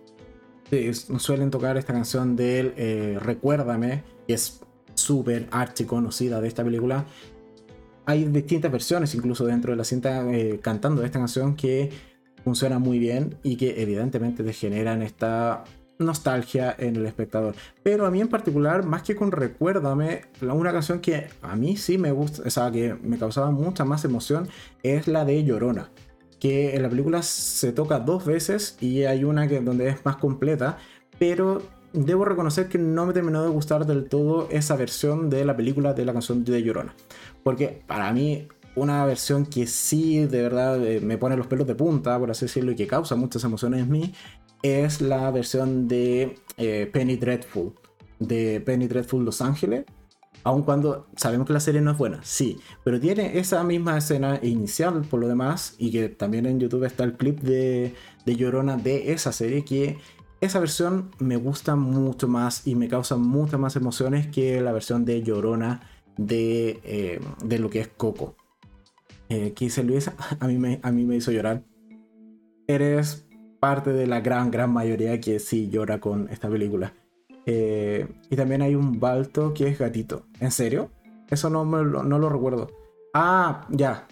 [1.18, 4.60] suelen tocar esta canción del eh, Recuérdame, que es
[4.94, 7.06] súper archi conocida de esta película.
[8.06, 11.90] Hay distintas versiones incluso dentro de la cinta eh, cantando esta canción que
[12.44, 15.64] funciona muy bien y que evidentemente te generan esta
[15.98, 17.54] nostalgia en el espectador.
[17.82, 21.98] Pero a mí en particular, más que con Recuérdame, una canción que a mí sí
[21.98, 24.48] me gusta, o sea, que me causaba mucha más emoción,
[24.82, 25.90] es la de Llorona.
[26.38, 30.16] Que en la película se toca dos veces y hay una que donde es más
[30.16, 30.78] completa,
[31.18, 35.56] pero debo reconocer que no me terminó de gustar del todo esa versión de la
[35.56, 36.94] película de la canción de Llorona.
[37.42, 41.74] Porque para mí una versión que sí de verdad eh, me pone los pelos de
[41.74, 44.12] punta, por así decirlo, y que causa muchas emociones en mí,
[44.62, 47.72] es la versión de eh, Penny Dreadful,
[48.18, 49.86] de Penny Dreadful Los Ángeles.
[50.46, 54.38] Aun cuando sabemos que la serie no es buena, sí, pero tiene esa misma escena
[54.44, 58.76] inicial por lo demás, y que también en YouTube está el clip de, de Llorona
[58.76, 59.98] de esa serie, que
[60.40, 65.04] esa versión me gusta mucho más y me causa muchas más emociones que la versión
[65.04, 65.80] de Llorona
[66.16, 68.36] de, eh, de lo que es Coco.
[69.28, 71.64] Eh, Luis, a mí, me, a mí me hizo llorar.
[72.68, 73.26] Eres
[73.58, 76.92] parte de la gran, gran mayoría que sí llora con esta película.
[77.46, 80.26] Eh, y también hay un Balto que es gatito.
[80.40, 80.90] ¿En serio?
[81.30, 82.70] Eso no, no lo recuerdo.
[83.14, 84.06] Ah, ya.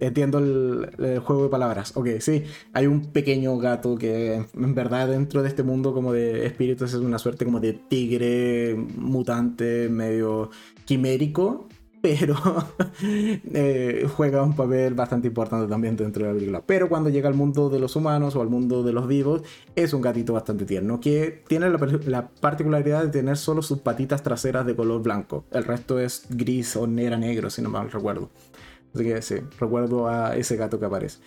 [0.00, 1.96] Entiendo el, juego de palabras.
[1.96, 2.44] Ok, sí.
[2.72, 7.00] Hay un pequeño gato que en verdad dentro de este mundo como de espíritus es
[7.00, 10.50] una suerte como de tigre mutante medio
[10.84, 11.68] quimérico
[12.00, 12.36] pero
[13.02, 16.62] eh, juega un papel bastante importante también dentro de la película.
[16.64, 19.42] Pero cuando llega al mundo de los humanos o al mundo de los vivos,
[19.74, 24.66] es un gatito bastante tierno que tiene la, particularidad de tener solo sus patitas traseras
[24.66, 25.44] de color blanco.
[25.50, 28.30] El resto es gris o negra negro, si no mal recuerdo.
[28.94, 31.18] Así que sí, recuerdo a ese gato que aparece.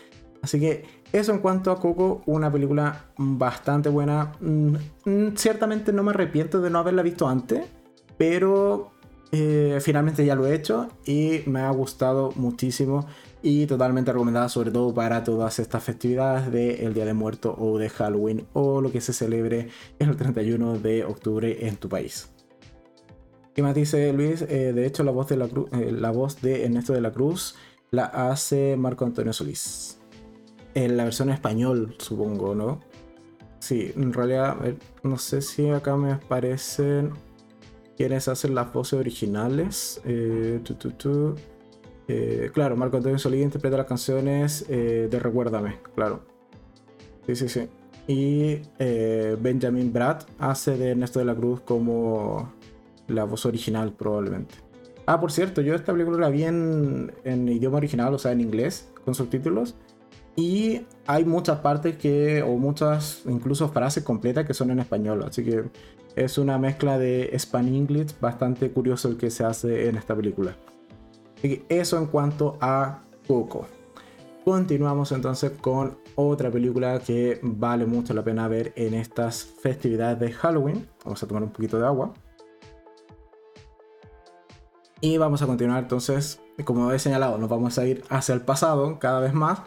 [0.42, 4.32] Así que eso en cuanto a Coco, una película bastante buena.
[4.40, 7.62] Mm, mm, ciertamente no me arrepiento de no haberla visto antes,
[8.18, 8.92] pero
[9.32, 13.08] eh, finalmente ya lo he hecho y me ha gustado muchísimo
[13.42, 17.90] y totalmente recomendada sobre todo para todas estas festividades del Día de Muertos o de
[17.90, 22.30] Halloween o lo que se celebre el 31 de octubre en tu país.
[23.56, 25.10] Y más dice Luis, eh, de hecho de,
[25.72, 27.56] eh, la voz de Ernesto de la Cruz
[27.90, 30.00] la hace Marco Antonio Solís.
[30.74, 32.80] En la versión español, supongo, ¿no?
[33.60, 34.58] Sí, en realidad,
[35.04, 37.12] no sé si acá me aparecen
[38.02, 40.02] quienes hacen las voces originales.
[40.06, 40.60] Eh,
[42.08, 46.24] eh, claro, Marco Antonio Solís interpreta las canciones eh, de Recuérdame, claro.
[47.28, 47.70] Sí, sí, sí.
[48.08, 48.60] Y
[49.40, 52.52] Benjamin Bratt hace de Ernesto de la Cruz como
[53.08, 54.56] la voz original, probablemente.
[55.06, 58.42] Ah, por cierto, yo esta película la vi en, en idioma original, o sea, en
[58.42, 59.76] inglés, con subtítulos.
[60.36, 65.24] Y hay muchas partes que, o muchas, incluso frases completas que son en español.
[65.24, 65.66] Así que
[66.16, 70.56] es una mezcla de Spanish English bastante curioso el que se hace en esta película.
[71.44, 73.66] Y eso en cuanto a Coco.
[74.44, 80.32] Continuamos entonces con otra película que vale mucho la pena ver en estas festividades de
[80.32, 80.88] Halloween.
[81.04, 82.14] Vamos a tomar un poquito de agua.
[85.00, 89.00] Y vamos a continuar entonces, como he señalado, nos vamos a ir hacia el pasado
[89.00, 89.62] cada vez más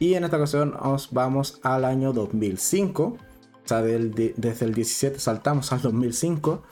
[0.00, 3.18] y en esta ocasión nos vamos al año 2005.
[3.70, 6.62] Desde el 17 saltamos al 2005.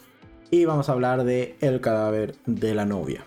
[0.50, 3.24] Y vamos a hablar de El cadáver de la novia.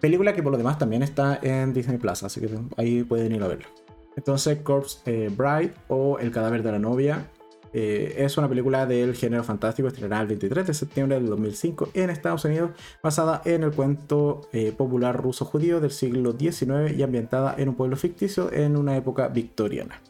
[0.00, 3.42] Película que por lo demás también está en Disney Plus, así que ahí pueden ir
[3.42, 3.68] a verlo.
[4.16, 7.30] Entonces, Corpse eh, Bride o El cadáver de la novia
[7.72, 12.10] eh, es una película del género fantástico estrenada el 23 de septiembre del 2005 en
[12.10, 12.70] Estados Unidos,
[13.02, 17.96] basada en el cuento eh, popular ruso-judío del siglo XIX y ambientada en un pueblo
[17.96, 20.00] ficticio en una época victoriana.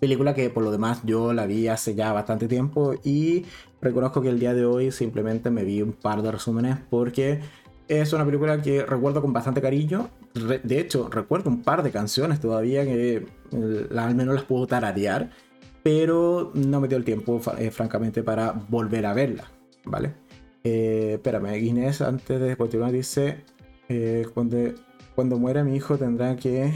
[0.00, 3.44] Película que por lo demás yo la vi hace ya bastante tiempo y
[3.80, 7.40] reconozco que el día de hoy simplemente me vi un par de resúmenes porque
[7.88, 10.10] es una película que recuerdo con bastante cariño.
[10.34, 15.30] de hecho, recuerdo un par de canciones todavía que eh, al menos las puedo tararear
[15.82, 19.52] pero no me dio el tiempo, eh, francamente, para volver a verla,
[19.84, 20.14] ¿vale?
[20.64, 23.44] Eh, espérame, Inés, antes de continuar, dice,
[24.34, 24.56] cuando,
[25.14, 26.72] cuando muera mi hijo tendrá que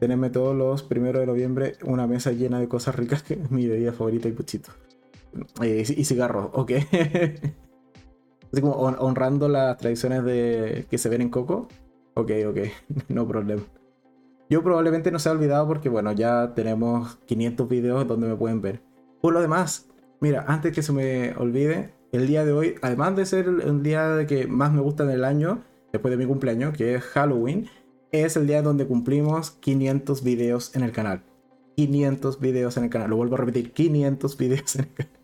[0.00, 3.68] tenerme todos los primeros de noviembre una mesa llena de cosas ricas, que es mi
[3.68, 4.72] bebida favorita y puchito.
[5.62, 6.72] y cigarros, ok.
[8.52, 11.68] Así como honrando las tradiciones de, que se ven en Coco.
[12.14, 12.58] Ok, ok,
[13.08, 13.62] no problema.
[14.48, 18.60] Yo probablemente no se ha olvidado porque, bueno, ya tenemos 500 videos donde me pueden
[18.62, 18.82] ver.
[19.20, 23.26] Por lo demás, mira, antes que se me olvide, el día de hoy, además de
[23.26, 26.94] ser el día que más me gusta en el año, después de mi cumpleaños, que
[26.94, 27.68] es Halloween,
[28.12, 31.22] es el día donde cumplimos 500 videos en el canal.
[31.76, 33.10] 500 videos en el canal.
[33.10, 35.20] Lo vuelvo a repetir, 500 videos en el canal.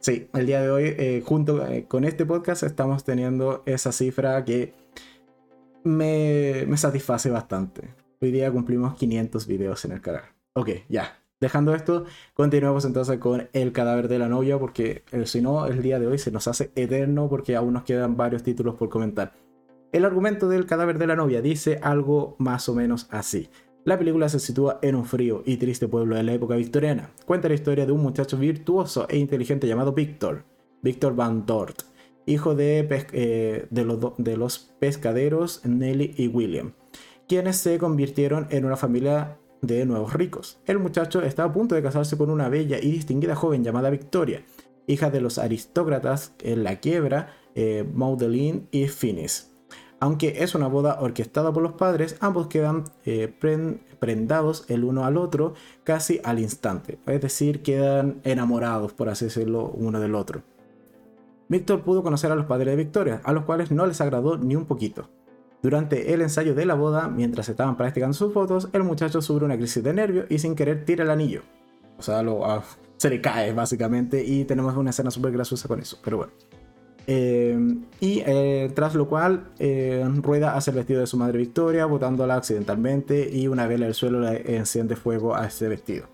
[0.00, 4.44] Sí, el día de hoy, eh, junto eh, con este podcast, estamos teniendo esa cifra
[4.44, 4.74] que
[5.82, 7.94] me, satisface bastante.
[8.20, 10.24] Hoy día cumplimos 500 videos en el canal.
[10.52, 11.20] Ok, ya.
[11.40, 15.82] Dejando esto, continuamos entonces con el cadáver de la novia, porque eh, si no, el
[15.82, 19.32] día de hoy se nos hace eterno porque aún nos quedan varios títulos por comentar.
[19.94, 23.48] El argumento del cadáver de la novia dice algo más o menos así.
[23.84, 27.12] La película se sitúa en un frío y triste pueblo de la época victoriana.
[27.24, 30.46] Cuenta la historia de un muchacho virtuoso e inteligente llamado Víctor,
[30.82, 31.82] Víctor Van Dort,
[32.26, 33.68] hijo de, eh,
[34.36, 36.72] los pescaderos Nelly y William,
[37.28, 40.58] quienes se convirtieron en una familia de nuevos ricos.
[40.66, 44.44] El muchacho está a punto de casarse con una bella y distinguida joven llamada Victoria,
[44.88, 47.86] hija de los aristócratas en la quiebra, eh,
[48.72, 49.53] y Finis.
[50.00, 53.32] Aunque es una boda orquestada por los padres, ambos quedan eh,
[53.98, 59.70] prendados el uno al otro casi al instante, es decir, quedan enamorados, por así decirlo,
[59.70, 60.42] uno del otro.
[61.48, 64.56] Víctor pudo conocer a los padres de Victoria, a los cuales no les agradó ni
[64.56, 65.08] un poquito.
[65.62, 69.56] Durante el ensayo de la boda, mientras estaban practicando sus fotos, el muchacho sufre una
[69.56, 71.42] crisis de nervios y sin querer tira el anillo.
[71.98, 72.62] O sea, ah,
[72.96, 76.32] se le cae básicamente y tenemos una escena súper graciosa con eso, pero bueno.
[77.06, 77.58] Eh,
[78.00, 82.36] y eh, tras lo cual eh, rueda hacia el vestido de su madre Victoria, botándola
[82.36, 86.06] accidentalmente y una vela del suelo le enciende fuego a ese vestido.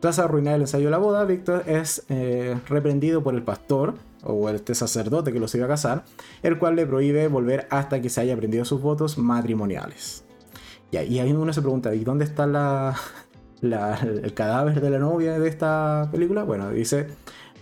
[0.00, 2.04] Tras arruinar el ensayo de la boda, Víctor es
[2.68, 6.04] reprendido por el pastor, o este sacerdote que los iba a casar,
[6.42, 10.24] el cual le prohíbe volver hasta que se haya aprendido sus votos matrimoniales.
[10.90, 12.44] Y ahí uno se pregunta, ¿y dónde está
[13.62, 16.42] el cadáver de la novia de esta película?
[16.42, 17.06] Bueno, dice,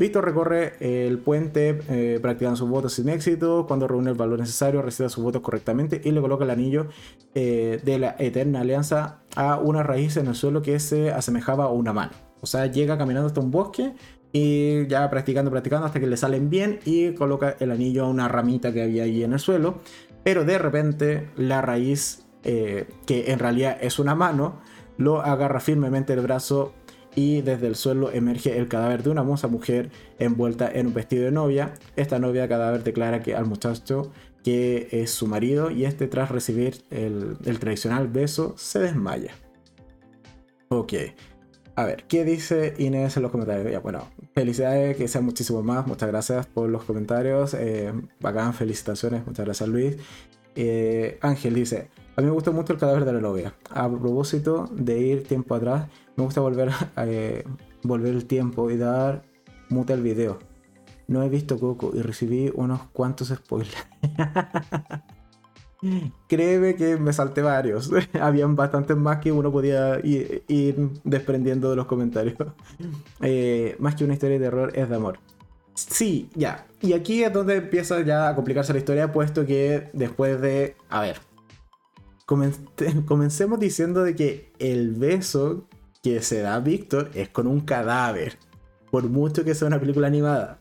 [0.01, 4.81] Víctor recorre el puente eh, practicando sus votos sin éxito, cuando reúne el valor necesario,
[4.81, 6.87] recita sus votos correctamente y le coloca el anillo
[7.35, 11.69] eh, de la eterna alianza a una raíz en el suelo que se asemejaba a
[11.69, 12.13] una mano.
[12.41, 13.93] O sea, llega caminando hasta un bosque
[14.33, 18.27] y ya practicando, practicando hasta que le salen bien y coloca el anillo a una
[18.27, 19.81] ramita que había ahí en el suelo.
[20.25, 24.63] Pero de repente la raíz, eh, que en realidad es una mano,
[24.97, 26.73] lo agarra firmemente el brazo
[27.15, 31.25] y desde el suelo emerge el cadáver de una hermosa mujer envuelta en un vestido
[31.25, 31.75] de novia.
[31.97, 34.13] Esta novia cadáver declara que al muchacho
[34.45, 39.35] que es su marido y este tras recibir el, tradicional beso se desmaya.
[40.69, 40.95] Ok.
[41.77, 43.83] A ver, ¿qué dice Inés en los comentarios?
[43.83, 45.87] Bueno, felicidades, que sean muchísimo más.
[45.87, 47.55] Muchas gracias por los comentarios.
[47.55, 49.27] Eh, bacán, felicitaciones.
[49.27, 49.97] Muchas gracias, Luis.
[50.57, 53.55] Eh, Ángel dice: A mí me gusta mucho el cadáver de la novia.
[53.71, 57.45] A propósito de ir tiempo atrás, me gusta volver, eh,
[57.83, 59.23] volver el tiempo y dar
[59.69, 60.39] mute al video.
[61.09, 63.87] No he visto Coco y recibí unos cuantos spoilers.
[66.29, 67.91] Créeme que me salté varios.
[68.21, 70.45] Habían bastantes más que uno podía ir,
[71.05, 72.37] desprendiendo de los comentarios.
[73.23, 75.19] Eh, más que una historia de terror es de amor.
[75.75, 76.67] Sí, ya.
[76.83, 80.77] Y aquí es donde empieza ya a complicarse la historia, puesto que después de...
[80.91, 81.19] A ver.
[83.07, 85.69] comencemos diciendo de que el beso
[86.03, 88.39] que se da Víctor es con un cadáver.
[88.91, 90.61] Por mucho que sea una película animada.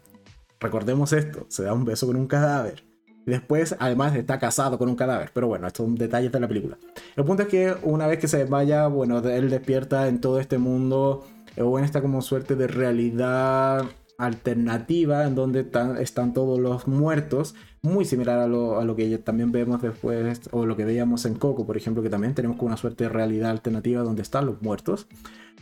[0.59, 2.83] Recordemos esto, se da un beso con un cadáver.
[3.25, 5.31] Después, además, está casado con un cadáver.
[5.33, 6.77] Pero bueno, esto es un detalle de la película.
[7.15, 10.57] El punto es que una vez que se vaya, bueno, él despierta en todo este
[10.57, 13.85] mundo eh, o en esta como suerte de realidad
[14.17, 15.65] alternativa en donde
[15.99, 20.65] están, todos los muertos, muy similar a lo, a lo, que también vemos después, o
[20.65, 23.51] lo que veíamos en Coco, por ejemplo, que también tenemos como una suerte de realidad
[23.51, 25.07] alternativa donde están los muertos.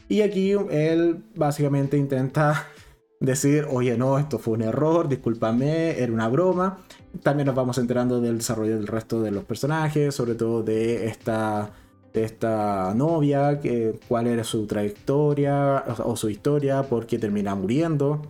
[0.10, 2.68] Y aquí él básicamente intenta
[3.20, 6.80] decir, oye, no, esto fue un error, discúlpame, era una broma.
[7.24, 11.72] También nos vamos enterando del desarrollo del resto de los personajes, sobre todo de esta,
[12.14, 18.22] esta novia, que, cuál era su trayectoria o, su historia, por qué termina muriendo.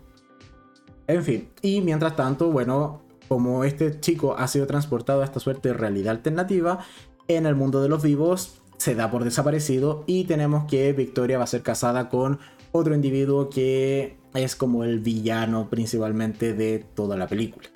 [1.07, 5.69] En fin, y mientras tanto, bueno, como este chico ha sido transportado a esta suerte
[5.69, 6.79] de realidad alternativa,
[7.27, 11.43] en el mundo de los vivos se da por desaparecido y tenemos que Victoria va
[11.43, 12.39] a ser casada con
[12.71, 17.67] otro individuo que es como el villano principalmente de toda la película.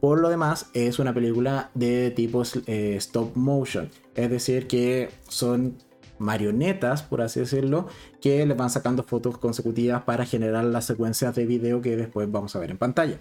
[0.00, 5.76] Por lo demás, es una película de tipo eh, stop motion, es decir, que son
[6.22, 7.86] marionetas, por así decirlo,
[8.20, 12.56] que le van sacando fotos consecutivas para generar las secuencias de video que después vamos
[12.56, 13.18] a ver en pantalla.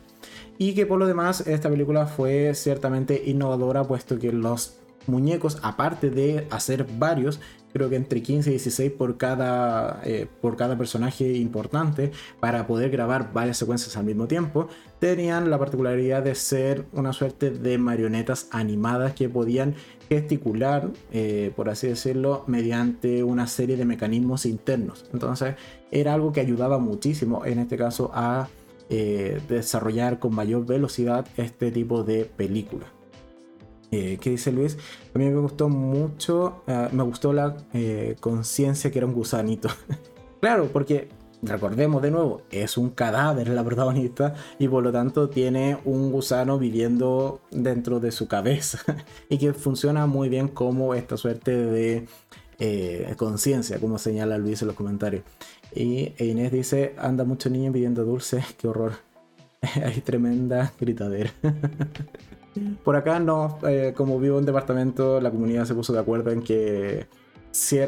[0.58, 6.10] Y que por lo demás, esta película fue ciertamente innovadora, puesto que los muñecos, aparte
[6.10, 7.40] de hacer varios,
[7.74, 12.90] creo que entre 15 y 16 por cada, eh, por cada personaje importante para poder
[12.90, 14.68] grabar varias secuencias al mismo tiempo,
[15.00, 19.76] tenían la particularidad de ser una suerte de marionetas animadas que podían
[20.12, 25.06] gesticular, eh, por así decirlo, mediante una serie de mecanismos internos.
[25.14, 25.56] Entonces
[25.90, 28.50] era algo que ayudaba muchísimo, en este caso, a
[28.90, 32.90] eh, desarrollar con mayor velocidad este tipo de películas.
[33.92, 34.78] Eh, ¿Qué dice Luis?
[35.16, 37.56] A mí me gustó mucho, me gustó la
[38.20, 39.70] conciencia que era un gusanito.
[40.42, 41.08] Claro, porque
[41.42, 46.58] recordemos de nuevo, es un cadáver la protagonista y por lo tanto tiene un gusano
[46.58, 48.80] viviendo dentro de su cabeza
[49.30, 52.08] y que funciona muy bien como esta suerte de
[52.60, 55.24] eh, conciencia, como señala Luis en los comentarios.
[55.74, 58.94] Y Inés dice, anda mucho niño pidiendo dulce, qué horror.
[59.84, 61.32] Hay tremenda gritadera.
[62.84, 66.42] Por acá no, eh, como vivo en departamento, la comunidad se puso de acuerdo en
[66.42, 67.08] que
[67.52, 67.80] si,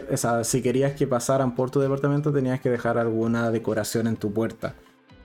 [0.43, 4.76] si querías que pasaran por tu departamento tenías que dejar alguna decoración en tu puerta.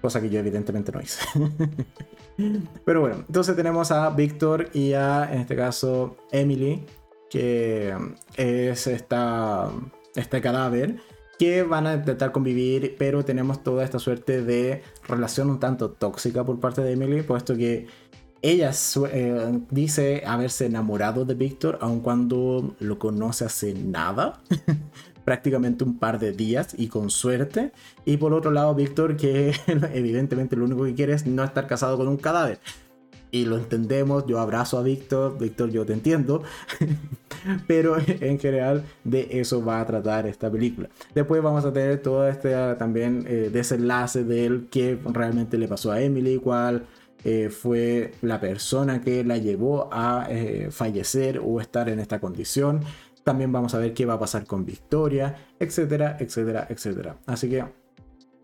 [0.01, 1.27] Cosa que yo evidentemente no hice.
[2.85, 6.87] Pero bueno, entonces tenemos a Víctor y a, en este caso, Emily,
[7.29, 7.97] que
[8.37, 9.69] es esta,
[10.15, 11.01] este cadáver
[11.39, 16.45] que van a intentar convivir, pero tenemos toda esta suerte de relación un tanto tóxica
[16.45, 17.87] por parte de Emily, puesto que
[18.43, 18.71] ella
[19.13, 24.41] eh, dice haberse enamorado de Víctor, aun cuando lo conoce hace nada,
[25.25, 27.73] prácticamente un par de días y con suerte.
[28.05, 29.53] Y por otro lado, Víctor, que
[29.95, 32.61] evidentemente lo único que quiere es no estar casado con un cadáver
[33.31, 36.43] y lo entendemos, yo abrazo a Víctor, Víctor yo te entiendo,
[37.67, 40.89] pero en general de eso va a tratar esta película.
[41.15, 45.93] Después vamos a tener todo este también eh, desenlace de él, qué realmente le pasó
[45.93, 46.87] a Emily, cuál
[47.25, 52.81] eh, fue la persona que la llevó a eh, fallecer o estar en esta condición.
[53.25, 57.17] También vamos a ver qué va a pasar con Victoria, etcétera, etcétera, etcétera.
[57.27, 57.65] Así que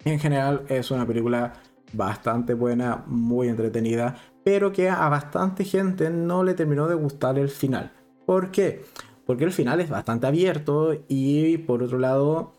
[0.04, 1.52] en general es una película
[1.92, 7.48] bastante buena, muy entretenida, pero que a bastante gente no le terminó de gustar el
[7.48, 7.92] final.
[8.26, 8.84] ¿Por qué?
[9.26, 12.52] Porque el final es bastante abierto y por otro lado,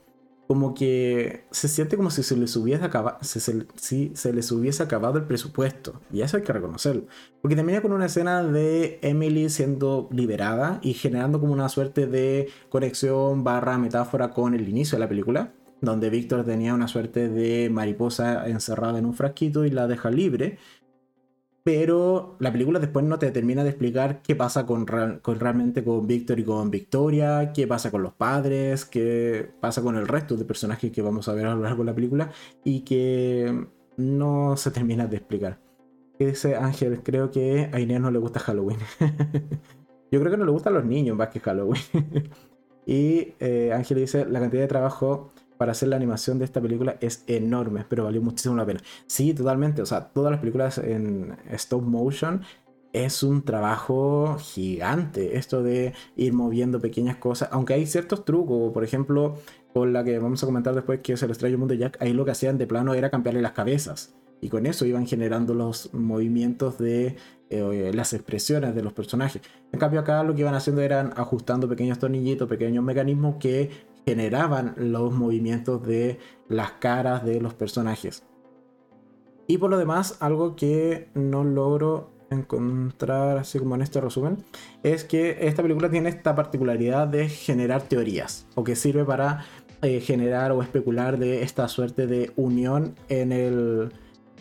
[0.48, 3.40] como que se siente como si se les hubiese acabado, si
[4.14, 6.00] se les hubiese acabado el presupuesto.
[6.12, 7.06] Y eso hay que reconocerlo.
[7.42, 12.50] Porque termina con una escena de Emily siendo liberada y generando como una suerte de
[12.70, 15.54] conexión barra metáfora con el inicio de la película.
[15.82, 20.58] Donde Víctor tenía una suerte de mariposa encerrada en un frasquito y la deja libre
[21.66, 26.40] pero la película después no te termina de explicar qué pasa con, realmente con Víctor
[26.40, 30.92] y con Victoria, qué pasa con los padres, qué pasa con el resto de personajes
[30.92, 32.32] que vamos a ver a lo largo de la película
[32.64, 33.66] y que
[33.98, 35.60] no se termina de explicar.
[36.20, 37.02] ¿Qué dice Ángel?
[37.02, 38.78] Creo que a Inés no le gusta Halloween.
[40.12, 41.82] Yo creo que no le gustan los niños más que Halloween.
[42.86, 46.98] y eh, Ángel dice, la cantidad de trabajo para hacer la animación de esta película
[47.02, 48.82] es enorme, pero valió muchísimo la pena.
[49.08, 49.82] Sí, totalmente.
[49.82, 52.42] O sea, todas las películas en stop motion
[52.94, 55.38] es un trabajo gigante.
[55.38, 59.36] Esto de ir moviendo pequeñas cosas, aunque hay ciertos trucos, por ejemplo,
[59.74, 62.14] con la que vamos a comentar después, que es el extraño mundo de Jack, ahí
[62.14, 64.16] lo que hacían de plano era cambiarle las cabezas.
[64.40, 67.16] Y con eso iban generando los movimientos de
[67.50, 69.42] eh, las expresiones de los personajes.
[69.72, 73.70] En cambio acá lo que iban haciendo eran ajustando pequeños tornillitos, pequeños mecanismos que
[74.06, 78.24] generaban los movimientos de las caras de los personajes.
[79.48, 84.38] Y por lo demás, algo que no logro encontrar así como en este resumen,
[84.84, 89.46] es que esta película tiene esta particularidad de generar teorías, o que sirve para
[89.82, 93.92] eh, generar o especular de esta suerte de unión en el,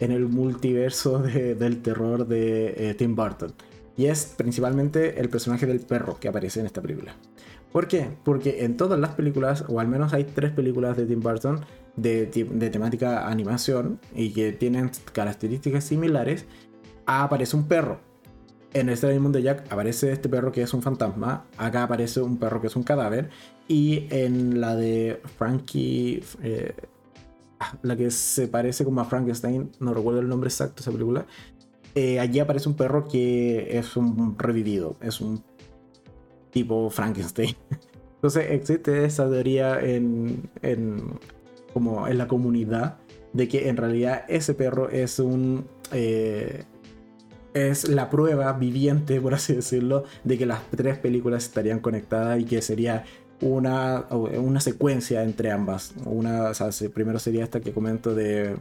[0.00, 3.52] en el multiverso del terror de eh, Tim Burton.
[3.96, 7.14] Y es principalmente el personaje del perro que aparece en esta película.
[7.74, 8.16] ¿Por qué?
[8.22, 11.58] Porque en todas las películas, o al menos hay tres películas de Tim Burton
[11.96, 12.26] de,
[12.70, 16.46] temática animación y que tienen características similares,
[17.04, 17.98] aparece un perro.
[18.74, 22.20] En el extraño mundo de Jack aparece este perro que es un fantasma, acá aparece
[22.20, 23.30] un perro que es un cadáver,
[23.66, 26.76] y en la de Frankie, eh,
[27.82, 31.26] la que se parece como a Frankenstein, no recuerdo el nombre exacto de esa película,
[31.96, 35.42] eh, allí aparece un perro que es un revivido, es un
[36.54, 37.54] tipo Frankenstein.
[38.14, 40.48] Entonces existe esa teoría en,
[41.74, 42.96] como en la comunidad
[43.34, 45.66] de que en realidad ese perro es un...
[45.92, 46.64] Eh,
[47.52, 52.44] es la prueba viviente, por así decirlo, de que las tres películas estarían conectadas y
[52.44, 53.04] que sería
[53.40, 55.94] una, una secuencia entre ambas.
[56.04, 56.50] Una,
[56.92, 58.56] primero sería esta que comento de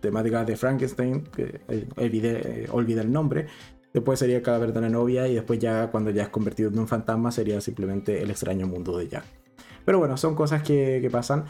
[0.00, 3.46] temática de Frankenstein, que eh, eh, olvidé el nombre,
[3.96, 6.86] Después sería Cadáver de una novia y después ya cuando ya es convertido en un
[6.86, 9.24] fantasma sería simplemente el extraño mundo de Jack.
[9.86, 11.46] Pero bueno, son cosas que, pasan.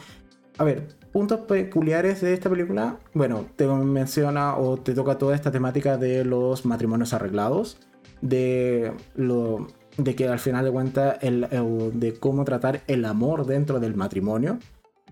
[0.57, 2.99] A ver, puntos peculiares de esta película.
[3.13, 7.79] Bueno, te menciona o te toca toda esta temática de los matrimonios arreglados.
[8.21, 9.67] De lo
[9.97, 11.49] de que al final de cuentas el,
[11.95, 14.57] de cómo tratar el amor dentro del matrimonio,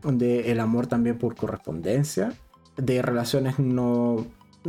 [0.05, 2.31] de el amor también por correspondencia,
[2.77, 4.25] de relaciones no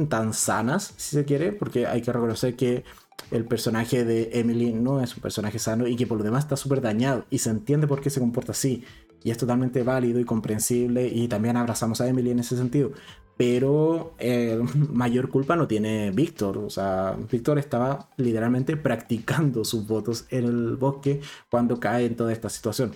[0.08, 2.84] tan sanas, si se quiere, porque hay que reconocer que
[3.30, 6.56] el personaje de Emily no es un personaje sano y que por lo demás está
[6.56, 8.84] súper dañado y se entiende por qué se comporta así.
[9.24, 12.92] y es totalmente válido y comprensible y también abrazamos a Emily en ese sentido.
[13.36, 14.60] Pero eh,
[14.92, 16.58] mayor culpa no tiene Víctor.
[16.58, 21.20] O sea, Víctor estaba literalmente practicando sus votos en el bosque
[21.50, 22.92] cuando cae en toda esta situación.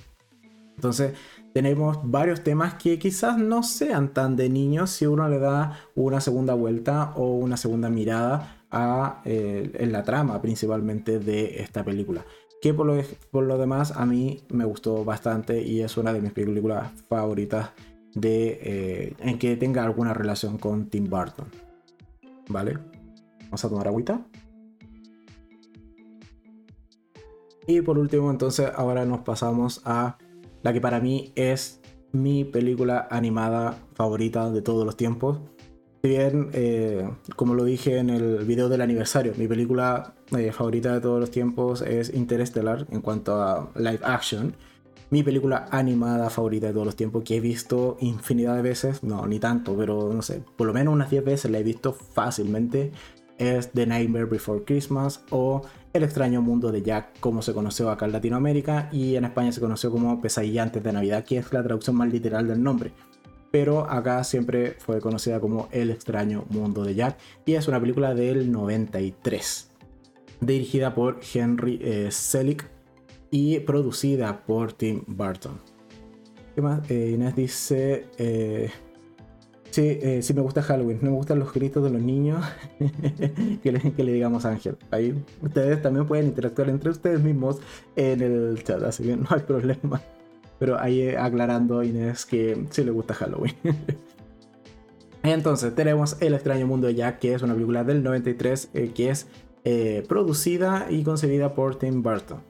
[0.77, 1.13] Entonces,
[1.53, 6.21] tenemos varios temas que quizás no sean tan de niños si uno le da una
[6.21, 12.25] segunda vuelta o una segunda mirada a, eh, en la trama principalmente de esta película.
[12.63, 16.93] Que por lo, demás a mí me gustó bastante y es una de mis películas
[17.09, 17.71] favoritas
[18.15, 21.47] de, eh, en que tenga alguna relación con Tim Burton.
[22.49, 22.79] ¿Vale?
[23.45, 24.21] Vamos a tomar agüita.
[27.67, 30.19] Y por último, entonces, ahora nos pasamos a
[30.63, 31.81] la que para mí es
[32.13, 35.41] mi película animada favorita de todos los tiempos.
[36.03, 40.95] Si bien, eh, como lo dije en el video del aniversario, mi película eh, favorita
[40.95, 44.55] de todos los tiempos es Interstellar en cuanto a live action
[45.11, 49.27] mi película animada favorita de todos los tiempos que he visto infinidad de veces, no,
[49.27, 52.93] ni tanto, pero no sé, por lo menos unas 10 veces la he visto fácilmente,
[53.41, 55.63] es The Nightmare Before Christmas o
[55.93, 59.61] El extraño mundo de Jack, como se conoció acá en Latinoamérica y en España se
[59.61, 62.93] conoció como Pesadilla antes de Navidad, que es la traducción más literal del nombre.
[63.51, 68.15] Pero acá siempre fue conocida como El extraño mundo de Jack y es una película
[68.15, 69.71] del 93,
[70.41, 72.71] dirigida por Henry eh, Selick
[73.31, 75.59] y producida por Tim Burton.
[76.55, 76.89] ¿Qué más?
[76.91, 78.71] Eh, Inés dice, eh,
[79.71, 82.45] sí, eh, sí me gusta Halloween, no me gustan los gritos de los niños,
[83.63, 84.77] que, le, que, le, digamos Ángel.
[84.91, 87.59] Ahí ustedes también pueden interactuar entre ustedes mismos
[87.97, 90.01] en el chat, así que no hay problema.
[90.59, 93.55] Pero ahí aclarando Inés que sí le gusta Halloween.
[95.23, 99.27] Entonces tenemos El extraño mundo de Jack, que es una película del 93 que es
[100.09, 102.41] producida y concebida por Tim Burton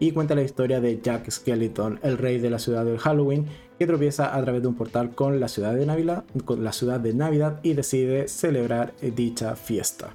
[0.00, 3.46] y cuenta la historia de Jack Skeleton, el rey de la ciudad del Halloween,
[3.80, 8.92] que tropieza a través de un portal con la ciudad de Navidad, y decide celebrar
[9.00, 10.10] dicha fiesta.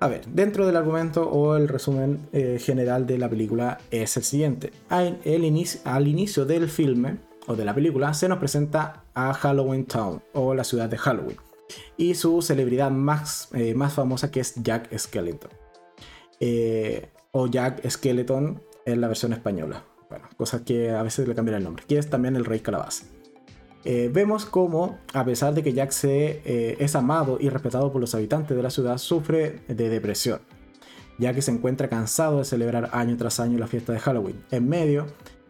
[0.00, 4.22] A ver, dentro del argumento o el resumen eh, general de la película es el
[4.22, 4.72] siguiente.
[4.88, 9.84] Al, inicio, al inicio del filme o de la película se nos presenta a Halloween
[9.84, 11.36] Town o la ciudad de Halloween
[11.98, 15.50] y su celebridad más, eh, más famosa que es Jack Skeleton.
[16.40, 19.84] Eh, o Jack Skeleton en la versión española.
[20.10, 23.06] Bueno, cosas que a veces le cambian el nombre, que es también el Rey Calabaza.
[23.84, 28.00] Eh, vemos cómo, a pesar de que Jack se, eh, es amado y respetado por
[28.00, 30.40] los habitantes de la ciudad, sufre de depresión,
[31.18, 34.44] ya que se encuentra cansado de celebrar año tras año la fiesta de Halloween.
[34.50, 35.06] En medio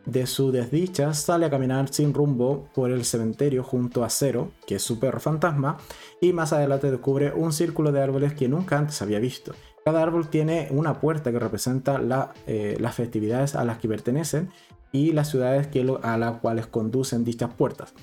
[0.06, 4.76] de su desdicha, sale a caminar sin rumbo por el cementerio junto a Zero, que
[4.76, 5.78] es su perro fantasma,
[6.20, 9.54] y más adelante descubre un círculo de árboles que nunca antes había visto,
[9.84, 14.50] cada árbol tiene una puerta que representa eh, las festividades a las que pertenecen
[14.92, 15.68] y las ciudades
[16.02, 17.94] a las cuales conducen dichas puertas.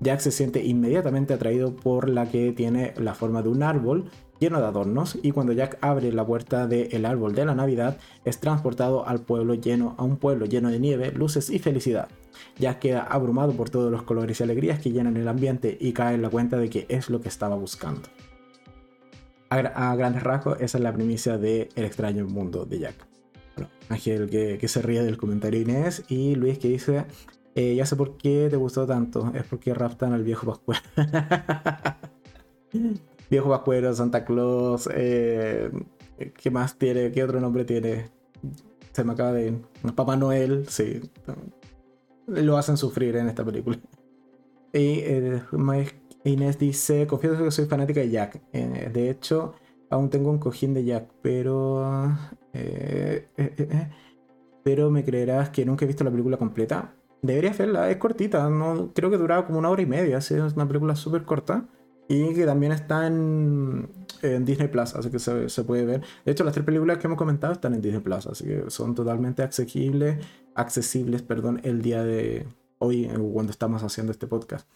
[0.00, 4.60] Jack se siente inmediatamente atraído por la que tiene la forma de un árbol lleno
[4.60, 7.96] de adornos y cuando Jack abre la puerta del árbol de la Navidad
[8.26, 12.08] es transportado al pueblo lleno a un pueblo lleno de nieve, luces y felicidad.
[12.58, 16.14] Jack queda abrumado por todos los colores y alegrías que llenan el ambiente y cae
[16.14, 18.02] en la cuenta de que es lo que estaba buscando
[19.50, 23.06] a, grandes rasgos, esa es la primicia de El extraño mundo de Jack.
[23.88, 27.06] Ángel que, se ríe del comentario Inés y Luis que dice,
[27.54, 30.80] eh, ya sé por qué te gustó tanto, es porque raptan al viejo Pascuero.
[33.30, 35.70] viejo Pascuero, Santa Claus, eh,
[36.34, 37.12] ¿qué más tiene?
[37.12, 38.10] ¿Qué otro nombre tiene?
[38.92, 39.58] Se me acaba de...
[39.94, 41.00] Papá Noel, sí.
[42.26, 43.78] Lo hacen sufrir en esta película.
[44.72, 45.42] Y eh,
[46.26, 48.42] Inés dice, confieso que soy fanática de Jack.
[48.52, 49.54] Eh, de hecho,
[49.90, 52.12] aún tengo un cojín de Jack, pero...
[52.52, 53.90] Eh, eh,
[54.64, 56.94] pero me creerás que nunca he visto la película completa.
[57.22, 60.66] Debería verla, es cortita, no, creo que duraba como una hora y media, es una
[60.66, 61.68] película súper corta.
[62.08, 63.88] Y que también está en,
[64.22, 66.02] Disney Plus, así que se, se, puede ver.
[66.24, 68.94] De hecho, las tres películas que hemos comentado están en Disney Plus, así que son
[68.94, 70.24] totalmente accesibles,
[70.54, 72.46] accesibles perdón, el día de
[72.78, 74.68] hoy, cuando estamos haciendo este podcast.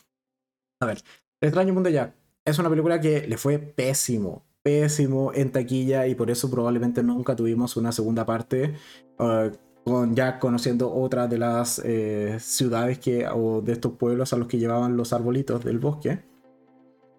[0.80, 1.02] A ver,
[1.40, 2.14] el extraño mundo de Jack
[2.44, 7.36] es una película que le fue pésimo, pésimo en taquilla y por eso probablemente nunca
[7.36, 8.74] tuvimos una segunda parte
[9.18, 9.50] uh,
[9.84, 14.48] con Jack conociendo otra de las eh, ciudades que, o de estos pueblos a los
[14.48, 16.22] que llevaban los arbolitos del bosque,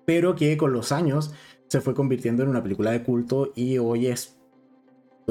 [0.05, 1.33] pero que con los años
[1.67, 4.40] se fue convirtiendo en una película de culto y hoy es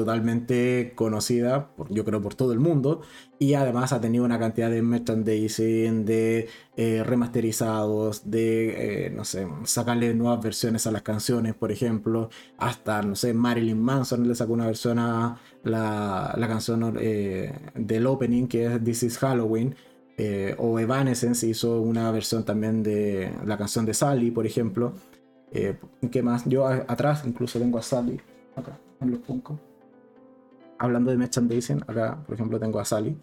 [0.01, 3.01] totalmente conocida, por, yo creo, por todo el mundo.
[3.39, 9.47] Y además ha tenido una cantidad de merchandising, de eh, remasterizados, de, eh, no sé,
[9.63, 12.29] sacarle nuevas versiones a las canciones, por ejemplo.
[12.57, 18.07] Hasta, no sé, Marilyn Manson le sacó una versión a la, la canción eh, del
[18.07, 19.75] opening, que es This is Halloween.
[20.17, 24.93] Eh, o Evanescence hizo una versión también de la canción de Sally, por ejemplo.
[25.51, 25.77] Eh,
[26.11, 26.45] ¿Qué más?
[26.45, 28.19] Yo atrás incluso tengo a Sally,
[28.55, 29.59] acá, en los Funko.
[30.81, 33.15] Hablando de merchandising, acá, por ejemplo, tengo a Sally.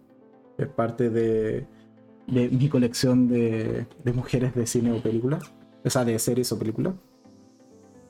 [0.57, 1.67] Es parte de,
[2.29, 5.43] de mi colección de, de, mujeres de cine o películas.
[5.85, 6.95] O sea, de series o películas.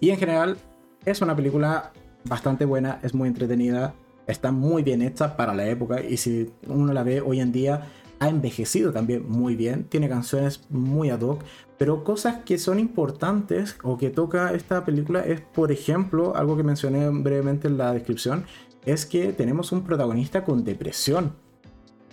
[0.00, 0.58] Y en general,
[1.06, 1.92] es una película
[2.24, 3.94] bastante buena, es muy entretenida,
[4.26, 6.02] está muy bien hecha para la época.
[6.02, 7.86] Y si uno la ve hoy en día,
[8.20, 11.42] ha envejecido también muy bien, tiene canciones muy ad hoc,
[11.78, 16.64] pero cosas que son importantes o que toca esta película es, por ejemplo, algo que
[16.64, 18.44] mencioné brevemente en la descripción,
[18.84, 21.32] es que tenemos un protagonista con depresión.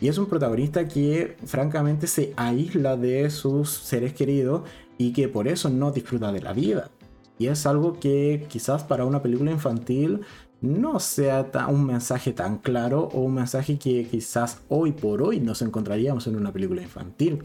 [0.02, 4.64] Y es un protagonista que francamente se aísla de sus seres queridos
[4.98, 6.90] y que por eso no disfruta de la vida.
[7.38, 10.22] Y es algo que quizás para una película infantil
[10.62, 15.62] no sea un mensaje tan claro o un mensaje que quizás hoy por hoy nos
[15.62, 17.44] encontraríamos en una película infantil.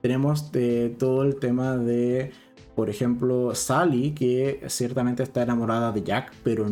[0.00, 0.50] Tenemos
[0.98, 2.32] todo el tema de,
[2.74, 6.66] por ejemplo, Sally, que ciertamente está enamorada de Jack, pero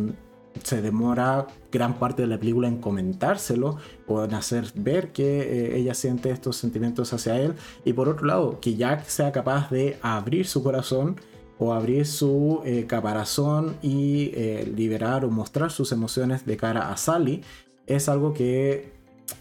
[0.63, 3.77] se demora gran parte de la película en comentárselo
[4.07, 7.55] o en hacer ver que eh, ella siente estos sentimientos hacia él.
[7.85, 11.15] Y por otro lado, que Jack sea capaz de abrir su corazón
[11.57, 16.97] o abrir su eh, caparazón y eh, liberar o mostrar sus emociones de cara a
[16.97, 17.43] Sally
[17.85, 18.93] es algo que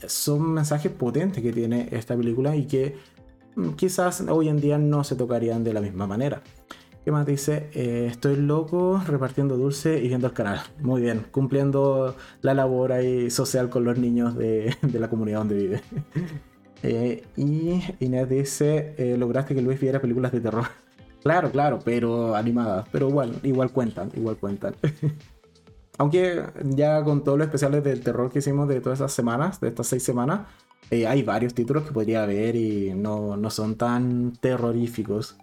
[0.07, 2.97] son mensajes potentes que tiene esta película y que
[3.57, 6.43] mm, quizás hoy en día no se tocarían de la misma manera.
[7.05, 7.71] ¿Qué más dice?
[7.73, 10.61] Eh, estoy loco repartiendo dulce y viendo el canal.
[10.81, 15.55] Muy bien, cumpliendo la labor ahí social con los niños de, de la comunidad donde
[15.55, 15.83] vive.
[17.37, 20.67] y Inés dice, lograste que Luis viera películas de terror.
[21.23, 22.87] Claro, claro, pero animadas.
[22.91, 24.75] Pero igual, igual cuentan, igual cuentan.
[25.99, 29.69] Aunque ya con todos los especiales del terror que hicimos de todas esas semanas, de
[29.69, 30.49] estas seis semanas,
[30.91, 35.37] eh, hay varios títulos que podría ver y no, no son tan terroríficos.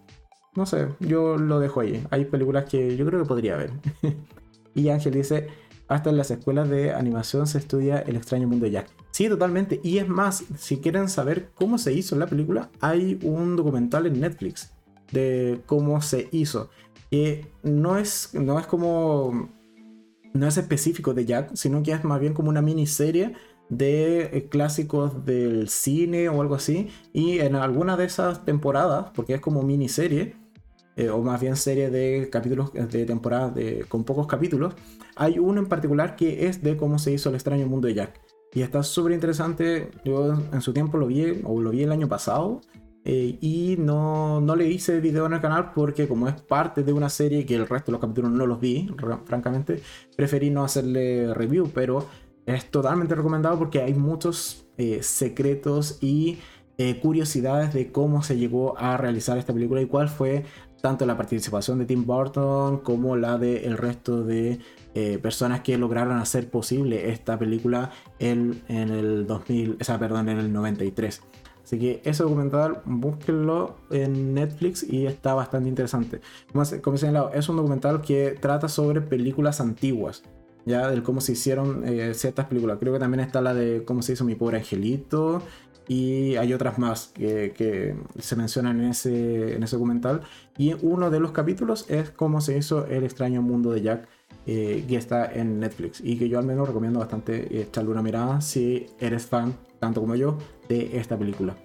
[0.58, 2.04] No sé, yo lo dejo ahí.
[2.10, 3.74] Hay películas que yo creo que podría ver.
[4.74, 5.50] y Ángel dice,
[5.88, 8.90] hasta en las escuelas de animación se estudia el extraño mundo de Jack.
[9.12, 9.80] Sí, totalmente.
[9.84, 14.20] Y es más, si quieren saber cómo se hizo la película, hay un documental en
[14.20, 14.72] Netflix
[15.12, 16.72] de cómo se hizo.
[17.12, 19.52] Y no es, no es como.
[20.34, 23.34] No es específico de Jack, sino que es más bien como una miniserie
[23.70, 26.90] de eh, clásicos del cine o algo así.
[27.14, 30.47] Y en alguna de esas temporadas, porque es como miniserie,
[30.98, 34.74] eh, o más bien serie de capítulos de temporada de, con pocos capítulos,
[35.16, 38.20] hay uno en particular que es de cómo se hizo el extraño mundo de Jack.
[38.54, 39.92] Y está súper interesante.
[40.04, 42.62] Yo en su tiempo lo vi, o lo vi el año pasado,
[43.06, 46.92] eh, y no, no, le hice video en el canal porque como es parte de
[46.92, 48.90] una serie que el resto de los capítulos no los vi,
[49.26, 49.82] francamente,
[50.16, 52.06] preferí no hacerle review, pero
[52.46, 56.40] es totalmente recomendado porque hay muchos eh, secretos y
[56.80, 60.46] eh, curiosidades de cómo se llegó a realizar esta película y cuál fue
[60.88, 64.60] tanto la participación de Tim Burton como la de el resto de
[65.22, 70.40] personas que lograron hacer posible esta película en, en el 2000, o sea, perdón, en
[70.40, 71.22] el 93.
[71.68, 76.22] Así que ese documental, búsquenlo en Netflix y está bastante interesante.
[76.50, 80.24] Como, como he señalado, es un documental que trata sobre películas antiguas,
[80.66, 82.78] ya del cómo se hicieron eh, ciertas películas.
[82.80, 85.42] Creo que también está la de cómo se hizo Mi Pobre Angelito
[85.88, 90.22] y hay otras más que, se mencionan en ese, en ese documental.
[90.58, 94.08] Y uno de los capítulos es cómo se hizo El extraño mundo de Jack.
[94.50, 98.40] Eh, que está en Netflix y que yo al menos recomiendo bastante echarle una mirada
[98.40, 101.56] si eres fan tanto como yo, de esta película.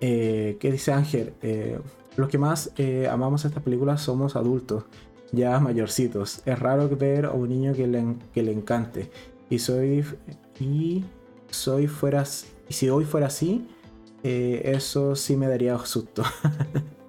[0.00, 1.34] Eh, ¿Qué dice Ángel?
[1.42, 1.78] Eh,
[2.16, 4.84] los que más eh, amamos esta película somos adultos,
[5.32, 6.42] ya mayorcitos.
[6.44, 9.10] Es raro ver a un niño que le, que le encante.
[9.48, 10.04] Y soy.
[10.58, 11.04] Y
[11.50, 12.24] soy fuera.
[12.70, 13.68] Y si hoy fuera así,
[14.22, 16.22] eso sí me daría susto.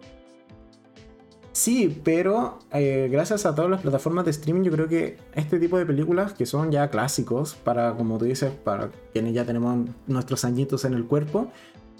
[1.53, 5.77] Sí, pero eh, gracias a todas las plataformas de streaming, yo creo que este tipo
[5.77, 10.45] de películas que son ya clásicos, para, como tú dices, para quienes ya tenemos nuestros
[10.45, 11.51] añitos en el cuerpo,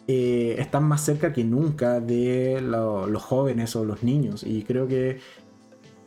[0.07, 4.43] eh, están más cerca que nunca de los jóvenes o los niños.
[4.43, 5.19] Y creo que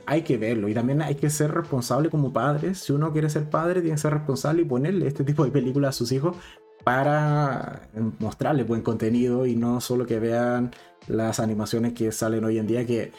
[0.07, 0.69] hay que verlo.
[0.69, 2.79] Y también hay que ser responsable como padres.
[2.79, 5.91] Si uno quiere ser padre, tiene que ser responsable y ponerle este tipo de películas
[5.91, 6.37] a sus hijos
[6.85, 10.71] para mostrarle buen contenido y no solo que vean
[11.07, 13.13] las animaciones que salen hoy en día que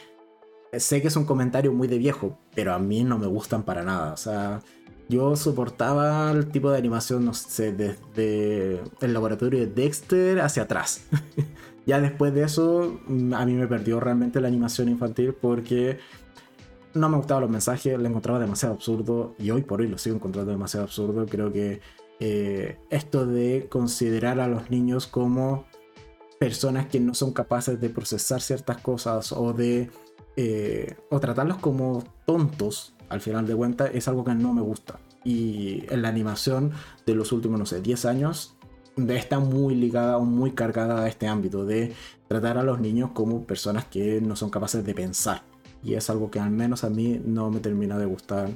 [0.72, 3.82] sé que es un comentario muy de viejo, pero a mí no me gustan para
[3.82, 4.12] nada.
[4.12, 4.60] O sea,
[5.08, 11.06] yo soportaba el tipo de animación, no sé, desde el laboratorio de Dexter hacia atrás.
[11.86, 15.98] ya después de eso, mm, a mí me perdió realmente la animación infantil porque
[16.94, 20.16] no me gustaban los mensajes, lo encontraba demasiado absurdo y hoy por hoy lo sigo
[20.16, 21.26] encontrando demasiado absurdo.
[21.26, 21.80] Creo que
[22.20, 25.64] eh, esto de considerar a los niños como
[26.38, 29.90] personas que no son capaces de procesar ciertas cosas o de
[30.36, 34.98] eh, o tratarlos como tontos al final de cuentas es algo que no me gusta.
[35.24, 36.72] Y en la animación
[37.04, 38.56] de los últimos no sé 10 años
[39.08, 41.92] está muy ligada o muy cargada a este ámbito de
[42.28, 45.42] tratar a los niños como personas que no son capaces de pensar.
[45.82, 48.50] Y es algo que al menos a mí no me termina de gustar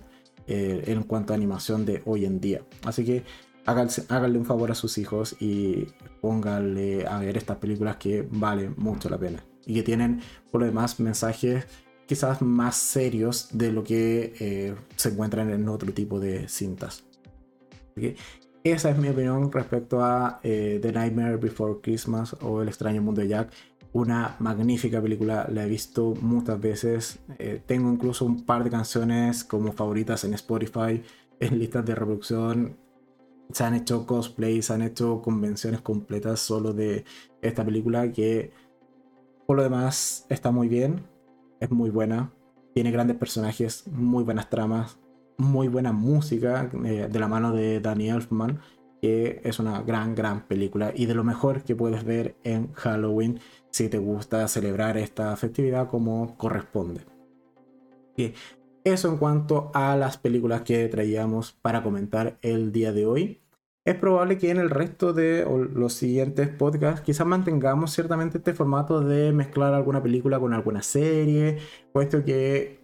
[0.46, 2.62] eh, en cuanto a animación de hoy en día.
[2.84, 3.24] Así que
[3.66, 5.86] háganle, un favor a sus hijos y
[6.20, 10.66] pónganle a ver estas películas que valen mucho la pena y que tienen por lo
[10.66, 11.66] demás mensajes
[12.06, 17.04] quizás más serios de lo que eh, se encuentran en otro tipo de cintas.
[18.64, 23.20] esa es mi opinión respecto a eh, The Nightmare Before Christmas o El extraño mundo
[23.20, 23.52] de Jack.
[23.92, 27.18] Una magnífica película, la he visto muchas veces.
[27.38, 31.02] Eh, tengo incluso un par de canciones como favoritas en Spotify,
[31.40, 32.76] en listas de reproducción
[33.52, 37.04] se han hecho cosplays, se han hecho convenciones completas solo de
[37.42, 38.52] esta película que
[39.46, 41.02] por lo demás está muy bien,
[41.60, 42.32] es muy buena,
[42.74, 44.98] tiene grandes personajes, muy buenas tramas,
[45.38, 48.60] muy buena música eh, de la mano de Danny Elfman,
[49.00, 53.40] que es una gran, gran película y de lo mejor que puedes ver en Halloween
[53.70, 57.00] si te gusta celebrar esta festividad como corresponde.
[58.84, 63.39] Eso en cuanto a las películas que traíamos para comentar el día de hoy.
[63.84, 69.00] Es probable que en el resto de los siguientes podcasts quizás mantengamos ciertamente este formato
[69.00, 71.58] de mezclar alguna película con alguna serie,
[71.92, 72.78] puesto que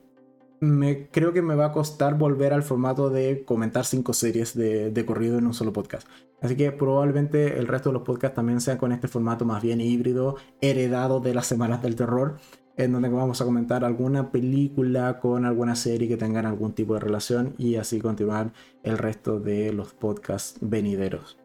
[0.60, 4.90] me, creo que me va a costar volver al formato de comentar cinco series de,
[4.90, 6.08] de corrido en un solo podcast.
[6.40, 9.82] Así que probablemente el resto de los podcasts también sean con este formato más bien
[9.82, 12.38] híbrido, heredado de las semanas del terror,
[12.76, 17.00] en donde vamos a comentar alguna película con alguna serie que tengan algún tipo de
[17.00, 18.52] relación y así continuar
[18.82, 21.38] el resto de los podcasts venideros.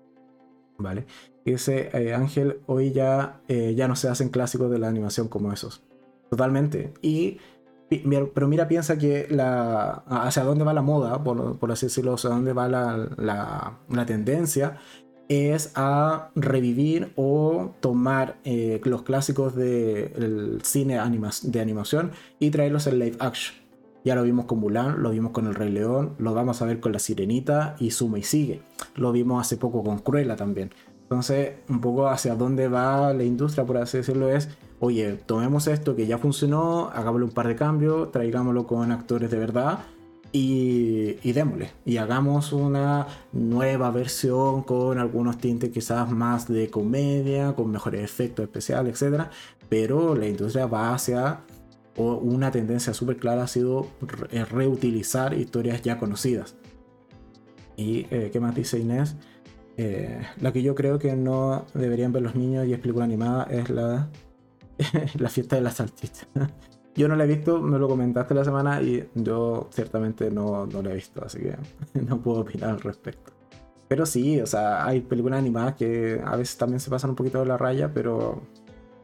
[0.77, 1.05] ¿Vale?
[1.45, 5.51] Dice eh, Ángel, hoy ya, eh, ya no se hacen clásicos de la animación como
[5.53, 5.83] esos.
[6.29, 6.93] Totalmente.
[7.01, 7.39] Y
[8.33, 12.29] pero mira, piensa que la, hacia dónde va la moda, por, por así decirlo, hacia
[12.29, 14.77] dónde va la, la, la tendencia,
[15.31, 20.99] es a revivir o tomar eh, los clásicos del cine
[21.43, 23.55] de animación y traerlos en live action.
[24.03, 26.79] Ya lo vimos con Mulan, lo vimos con El Rey León, lo vamos a ver
[26.79, 28.61] con La Sirenita y Suma y Sigue.
[28.95, 30.71] Lo vimos hace poco con Cruella también.
[31.03, 35.95] Entonces, un poco hacia dónde va la industria, por así decirlo, es, oye, tomemos esto
[35.95, 39.79] que ya funcionó, hagámosle un par de cambios, traigámoslo con actores de verdad
[40.31, 41.71] y, démosle.
[41.85, 48.43] Y hagamos una nueva versión con algunos tintes quizás más de comedia, con mejores efectos
[48.43, 49.25] especiales, etc.
[49.69, 51.41] Pero la industria va hacia
[51.97, 53.87] o una tendencia súper clara ha sido
[54.49, 56.55] reutilizar historias ya conocidas.
[57.75, 59.15] ¿Y eh, qué más dice Inés?
[59.77, 63.43] Eh, la que yo creo que no deberían ver los niños y es película animada
[63.45, 64.09] es la,
[65.17, 66.27] la fiesta de la salchicha.
[66.95, 70.81] Yo no la he visto, me lo comentaste la semana y yo ciertamente no, no
[70.81, 71.55] la he visto, así que
[72.01, 73.31] no puedo opinar al respecto.
[73.87, 77.39] Pero sí, o sea, hay películas animadas que a veces también se pasan un poquito
[77.39, 78.41] de la raya, pero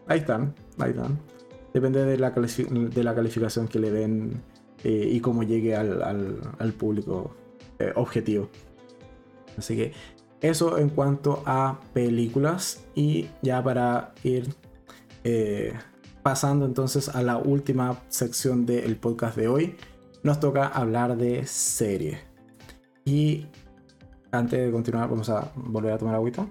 [0.07, 1.19] ahí están, ahí están.
[1.73, 4.41] Depende de la, de la calificación que le den
[4.83, 6.01] eh, y cómo llegue al,
[6.59, 7.35] al, público
[7.79, 8.49] eh, objetivo.
[9.57, 9.91] Así que
[10.41, 14.53] eso en cuanto a películas y ya para ir
[15.23, 15.73] eh,
[16.27, 19.77] pasando entonces a la última sección del podcast de hoy,
[20.23, 22.19] nos toca hablar de serie.
[23.05, 23.47] Y
[24.33, 26.45] antes de continuar, vamos a volver a tomar agüita.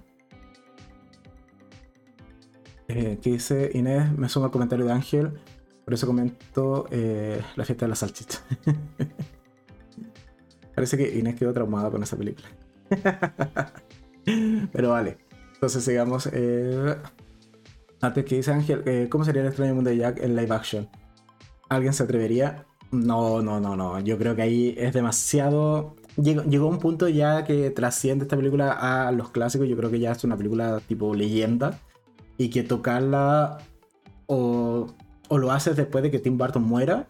[2.89, 5.39] Eh, dice Inés, me suma el comentario de Ángel,
[5.85, 8.41] por eso comento eh, la fiesta de la salchicha.
[10.74, 12.49] Parece que Inés quedó traumada con esa película.
[14.72, 15.18] Pero vale,
[15.53, 16.31] entonces sigamos.
[16.33, 16.97] Eh,
[18.01, 20.89] antes que dice Ángel, eh, ¿cómo sería el extraño mundo de Jack en live action?
[21.69, 22.67] ¿Alguien se atrevería?
[22.91, 23.99] No, no, no, no.
[24.01, 25.97] Yo creo que ahí es demasiado.
[26.17, 29.69] Llegó, llegó un punto ya que trasciende esta película a los clásicos.
[29.69, 31.81] Yo creo que ya es una película tipo leyenda.
[32.39, 33.59] Y que tocarla
[34.27, 34.87] o,
[35.29, 37.09] o lo haces después de que Tim Burton muera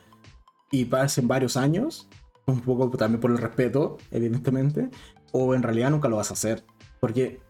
[0.70, 2.08] y pasen varios años.
[2.46, 4.88] Un poco también por el respeto, evidentemente.
[5.32, 6.64] O en realidad nunca lo vas a hacer.
[7.00, 7.40] Porque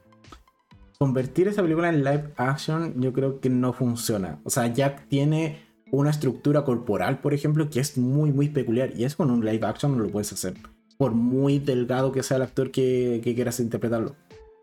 [0.98, 4.40] convertir esa película en live action yo creo que no funciona.
[4.44, 8.92] O sea, Jack tiene una estructura corporal, por ejemplo, que es muy, muy peculiar.
[8.96, 10.54] Y eso con un live action no lo puedes hacer.
[10.98, 14.16] Por muy delgado que sea el actor que, quieras interpretarlo.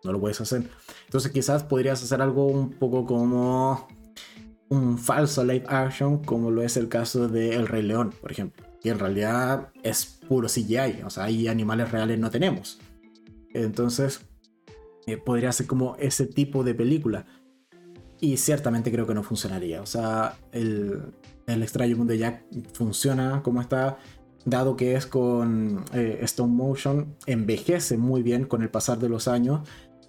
[0.03, 0.63] No lo puedes hacer.
[1.05, 3.87] Entonces quizás podrías hacer algo un poco como
[4.69, 8.65] un falso live action, como lo es el caso de El Rey León, por ejemplo.
[8.81, 11.03] Que en realidad es puro CGI.
[11.05, 12.79] O sea, ahí animales reales no tenemos.
[13.53, 14.25] Entonces
[15.05, 17.25] eh, podría ser como ese tipo de película.
[18.19, 19.81] Y ciertamente creo que no funcionaría.
[19.81, 21.13] O sea, el,
[21.45, 23.97] el extraño mundo de Jack funciona como está,
[24.45, 29.27] dado que es con eh, stone motion, envejece muy bien con el pasar de los
[29.27, 29.67] años.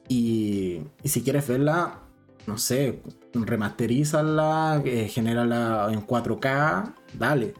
[0.08, 2.02] Y, y si quieres verla,
[2.46, 7.54] no sé, remasterízala, eh, genérala en 4K, dale,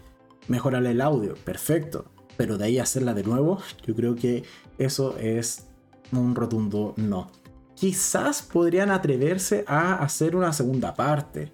[0.49, 2.07] mejorale el audio, perfecto.
[2.37, 4.45] Pero de ahí hacerla de nuevo, yo creo que
[4.78, 5.68] eso es
[6.13, 7.31] un rotundo no.
[7.75, 11.53] Quizás podrían atreverse a hacer una segunda parte.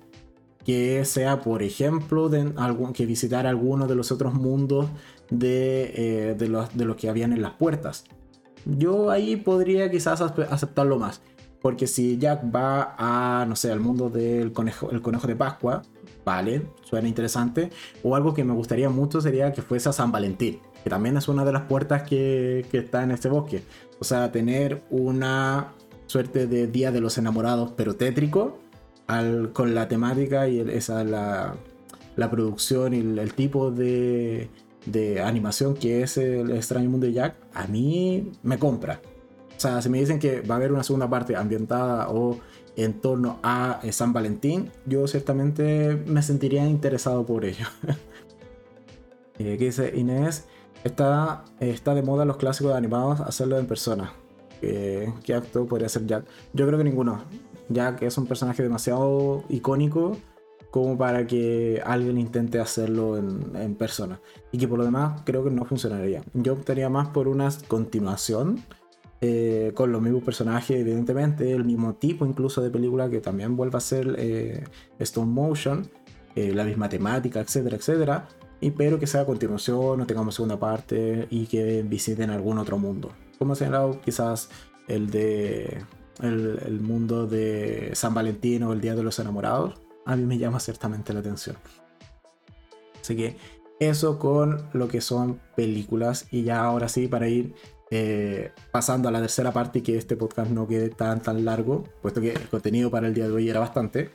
[0.65, 2.53] Que sea, por ejemplo, de
[2.93, 4.89] que visitar alguno de los otros mundos
[5.31, 8.05] de, eh, de, los, de los que habían en las puertas.
[8.67, 11.23] Yo ahí podría quizás aceptarlo más.
[11.61, 15.83] Porque si Jack va a, no sé, al mundo del conejo, el conejo de Pascua,
[16.25, 17.71] vale, suena interesante.
[18.03, 21.28] O algo que me gustaría mucho sería que fuese a San Valentín, que también es
[21.28, 23.62] una de las puertas que, que está en este bosque.
[23.99, 25.72] O sea, tener una
[26.07, 28.59] suerte de Día de los Enamorados, pero tétrico,
[29.53, 31.55] con la temática y esa, la,
[32.16, 34.49] la, producción y el, tipo de,
[34.87, 39.01] de animación que es el extraño mundo de Jack, a mí me compra.
[39.57, 42.39] O sea, si me dicen que va a haber una segunda parte ambientada o
[42.76, 47.66] en torno a San Valentín, yo ciertamente me sentiría interesado por ello.
[49.39, 50.47] eh, ¿Qué dice Inés?
[50.85, 54.12] Está, está de moda los clásicos animados hacerlo en persona.
[54.61, 56.24] ¿Qué, acto podría ser Jack?
[56.53, 57.22] Yo creo que ninguno.
[57.68, 60.16] Jack es un personaje demasiado icónico
[60.70, 64.20] como para que alguien intente hacerlo en, en, persona.
[64.53, 66.22] Y que por lo demás creo que no funcionaría.
[66.35, 68.62] Yo optaría más por una continuación
[69.22, 73.76] eh, con los mismos personajes, evidentemente, el mismo tipo incluso de película que también vuelva
[73.76, 74.64] a ser eh,
[74.99, 75.91] stone motion,
[76.35, 78.28] eh, la misma temática, etcétera, etcétera,
[78.61, 82.79] y pero que sea a continuación, no tengamos segunda parte y que visiten algún otro
[82.79, 83.11] mundo.
[83.39, 84.51] Como señalado, quizás
[84.87, 85.83] el de
[86.23, 90.61] el, mundo de San Valentín o el Día de los Enamorados, a mí me llama
[90.61, 91.57] ciertamente la atención.
[93.01, 93.37] Así que
[93.79, 97.55] eso con lo que son películas y ya ahora sí para ir
[97.91, 101.85] eh, pasando a la tercera parte y que este podcast no quede tan tan largo,
[102.03, 104.11] puesto que el contenido para el día de hoy era bastante.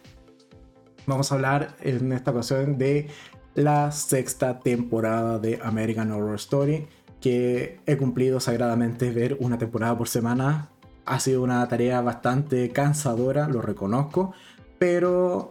[1.07, 3.09] Vamos a hablar en esta ocasión de
[3.55, 6.87] la sexta temporada de American Horror Story,
[7.19, 10.69] que he cumplido sagradamente ver una temporada por semana.
[11.05, 14.33] Ha sido una tarea bastante cansadora, lo reconozco,
[14.77, 15.49] pero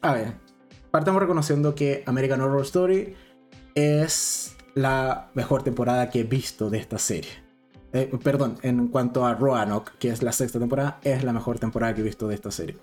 [0.00, 0.34] a ver,
[0.90, 3.14] partamos reconociendo que American Horror Story
[3.74, 7.30] es la mejor temporada que he visto de esta serie.
[7.92, 11.94] Eh, perdón, en cuanto a Roanoke, que es la sexta temporada, es la mejor temporada
[11.94, 12.76] que he visto de esta serie.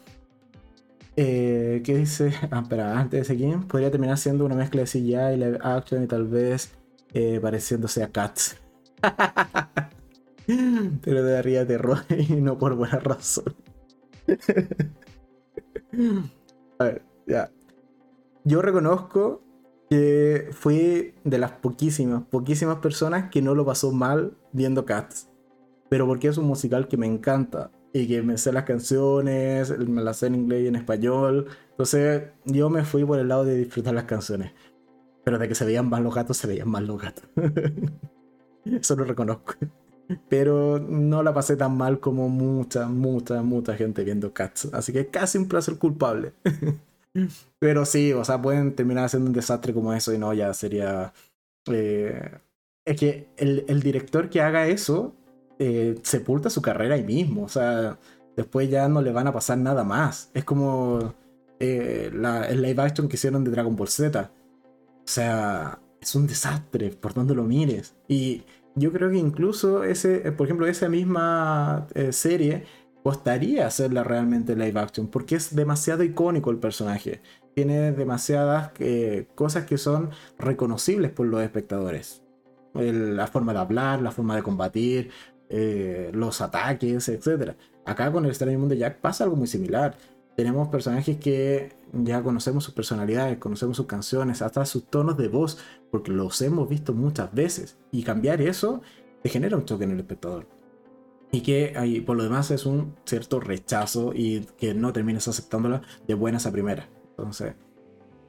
[1.24, 2.34] Eh, ¿Qué dice?
[2.52, 6.04] Ah, espera, antes de seguir, podría terminar siendo una mezcla de CGI y live action
[6.04, 6.72] y tal vez
[7.14, 8.58] eh, pareciéndose a Cats.
[11.04, 13.54] Pero arriba de terror y no por buena razón.
[16.80, 17.52] a ver, ya.
[18.44, 19.44] Yo reconozco
[19.92, 25.30] que fue de las poquísimas, poquísimas personas que no lo pasó mal viendo Cats.
[25.88, 30.02] Pero porque es un musical que me encanta y que me sé las canciones, me
[30.02, 31.48] las sé en inglés y en español.
[31.72, 34.52] Entonces yo me fui por el lado de disfrutar las canciones.
[35.24, 37.24] Pero de que se veían más los gatos, se veían más los gatos.
[38.66, 39.54] Eso lo reconozco.
[40.30, 44.70] Pero no la pasé tan mal como mucha, mucha, mucha gente viendo Cats.
[44.74, 46.34] Así que casi un placer culpable.
[47.60, 51.14] Pero sí, o sea, pueden terminar haciendo un desastre como eso y no, ya sería...
[51.68, 52.32] Eh,
[52.86, 55.16] es que el, director que haga eso
[55.64, 58.00] eh, sepulta su carrera ahí mismo, o sea,
[58.36, 60.32] después ya no le van a pasar nada más.
[60.34, 61.14] Es como
[61.60, 64.32] eh, la, el live action que hicieron de Dragon Ball Z.
[64.98, 67.96] O sea, es un desastre por donde lo mires.
[68.08, 68.44] Y
[68.76, 72.66] yo creo que incluso ese, por ejemplo, esa misma serie
[73.04, 77.22] costaría hacerla realmente live action, porque es demasiado icónico el personaje.
[77.56, 82.24] Tiene demasiadas eh, cosas que son reconocibles por los espectadores.
[82.74, 85.12] la forma de hablar, la forma de combatir,
[85.52, 87.52] eh, los ataques, etc.
[87.86, 89.96] Acá con el extraño mundo de Jack pasa algo muy similar.
[90.36, 95.58] Tenemos personajes que ya conocemos sus personalidades, conocemos sus canciones, hasta sus tonos de voz,
[95.92, 97.78] porque los hemos visto muchas veces.
[97.92, 98.82] Y cambiar eso
[99.22, 100.48] te genera un choque en el espectador
[101.32, 106.14] y que por lo demás es un cierto rechazo y que no termines aceptándola de
[106.14, 106.88] buenas a primeras.
[107.12, 107.56] Entonces,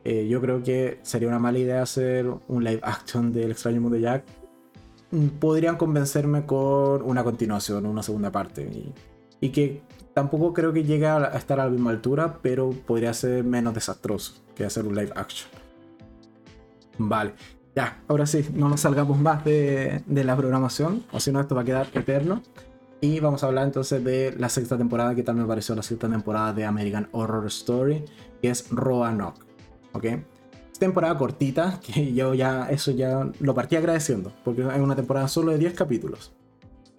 [0.05, 3.97] eh, yo creo que sería una mala idea hacer un live action del extraño mundo
[3.97, 4.25] de Jack.
[5.41, 8.63] Podrían convencerme con una continuación, una segunda parte.
[8.63, 8.95] Y,
[9.41, 9.83] y que
[10.15, 14.43] tampoco creo que llegue a estar a la misma altura, pero podría ser menos desastroso
[14.55, 15.51] que hacer un live action.
[16.99, 17.35] Vale,
[17.75, 21.55] ya, ahora sí, no nos salgamos más de, de la programación, o si no, esto
[21.55, 22.43] va a quedar eterno.
[23.01, 26.09] Y vamos a hablar entonces de la sexta temporada, que tal me pareció la sexta
[26.09, 28.05] temporada de American Horror Story,
[28.41, 29.41] que es Roanoke.
[29.93, 30.07] ¿Ok?
[30.83, 35.53] Temporada cortita, que yo ya eso ya lo partí agradeciendo, porque es una temporada solo
[35.53, 36.33] de 10 capítulos,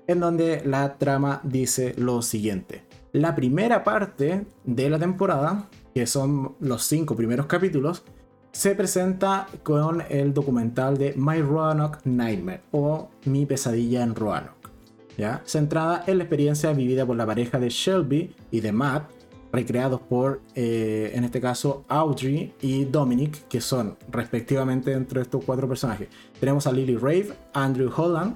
[0.07, 2.83] en donde la trama dice lo siguiente.
[3.11, 8.03] La primera parte de la temporada, que son los 5 primeros capítulos,
[8.51, 14.69] se presenta con el documental de My Roanoke Nightmare o Mi pesadilla en Roanoke,
[15.17, 15.41] ¿ya?
[15.45, 19.11] centrada en la experiencia vivida por la pareja de Shelby y de Matt
[19.53, 25.67] recreados por, eh, en este caso, Audrey y Dominic, que son respectivamente entre estos cuatro
[25.67, 26.09] personajes.
[26.39, 28.35] Tenemos a Lily Rave, Andrew Holland,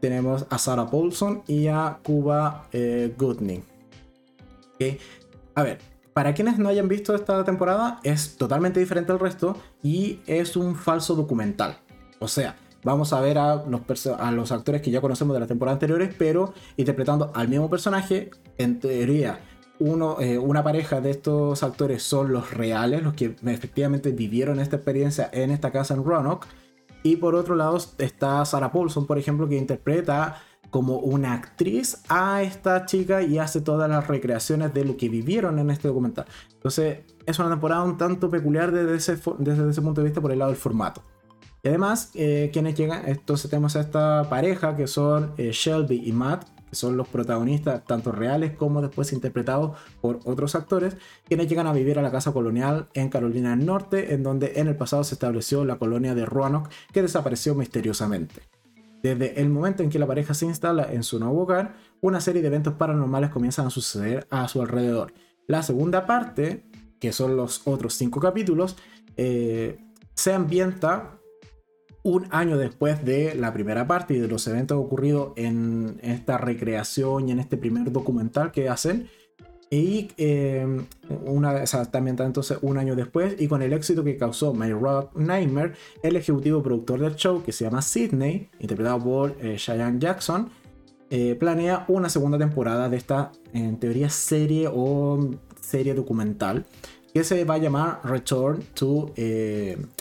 [0.00, 3.64] tenemos a Sarah Paulson y a Cuba eh, Goodning.
[5.54, 5.78] A ver,
[6.12, 10.76] para quienes no hayan visto esta temporada, es totalmente diferente al resto y es un
[10.76, 11.78] falso documental.
[12.20, 13.64] O sea, vamos a ver a
[14.30, 18.78] los actores que ya conocemos de las temporadas anteriores, pero interpretando al mismo personaje, en
[18.78, 19.40] teoría
[19.78, 24.76] uno, eh, una pareja de estos actores son los reales, los que efectivamente vivieron esta
[24.76, 26.46] experiencia en esta casa en Roanoke.
[27.02, 30.36] Y por otro lado está Sarah Paulson, por ejemplo, que interpreta
[30.70, 35.58] como una actriz a esta chica y hace todas las recreaciones de lo que vivieron
[35.58, 36.24] en este documental.
[36.52, 40.32] Entonces es una temporada un tanto peculiar desde ese, desde ese punto de vista por
[40.32, 41.02] el lado del formato.
[41.62, 46.12] Y además, eh, quienes llegan, entonces tenemos a esta pareja que son eh, Shelby y
[46.12, 50.96] Matt, son los protagonistas, tanto reales como después interpretados por otros actores,
[51.26, 54.68] quienes llegan a vivir a la casa colonial en Carolina del Norte, en donde en
[54.68, 58.42] el pasado se estableció la colonia de Roanoke, que desapareció misteriosamente.
[59.02, 62.40] Desde el momento en que la pareja se instala en su nuevo hogar, una serie
[62.40, 65.12] de eventos paranormales comienzan a suceder a su alrededor.
[65.46, 66.64] La segunda parte,
[66.98, 68.76] que son los otros cinco capítulos,
[69.16, 69.78] eh,
[70.14, 71.18] se ambienta
[72.04, 77.28] un año después de la primera parte y de los eventos ocurridos en esta recreación
[77.28, 79.08] y en este primer documental que hacen.
[79.70, 80.66] Y eh,
[81.24, 85.72] una, también entonces un año después, y con el éxito que causó My Rock Nightmare,
[86.02, 90.50] el ejecutivo productor del show, que se llama Sidney, interpretado por eh, Cheyenne Jackson,
[91.08, 96.66] eh, planea una segunda temporada de esta, en teoría, serie o serie documental,
[97.14, 99.14] que se va a llamar Return to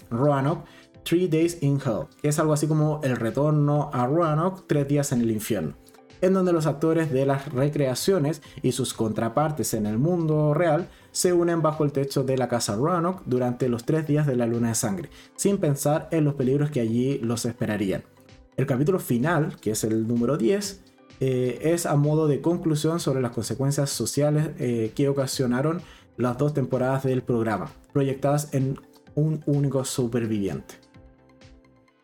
[0.10, 0.66] Roanoke
[1.04, 5.12] Three Days in Hell, que es algo así como el retorno a Roanoke, tres días
[5.12, 5.76] en el infierno,
[6.22, 11.34] en donde los actores de las recreaciones y sus contrapartes en el mundo real se
[11.34, 14.70] unen bajo el techo de la casa Roanoke durante los tres días de la luna
[14.70, 18.04] de sangre, sin pensar en los peligros que allí los esperarían.
[18.56, 20.82] El capítulo final, que es el número 10,
[21.20, 25.82] eh, es a modo de conclusión sobre las consecuencias sociales eh, que ocasionaron
[26.18, 28.80] las dos temporadas del programa, proyectadas en
[29.16, 30.83] un único superviviente.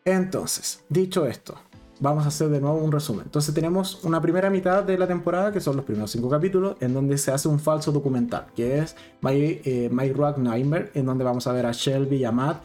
[0.04, 1.58] Entonces, dicho esto,
[2.00, 3.22] vamos a hacer de nuevo un resumen.
[3.26, 6.94] Entonces tenemos una primera mitad de la temporada, que son los primeros cinco capítulos, en
[6.94, 11.24] donde se hace un falso documental, que es My, eh, My Rock Nightmare, en donde
[11.24, 12.62] vamos a ver a Shelby y a Matt,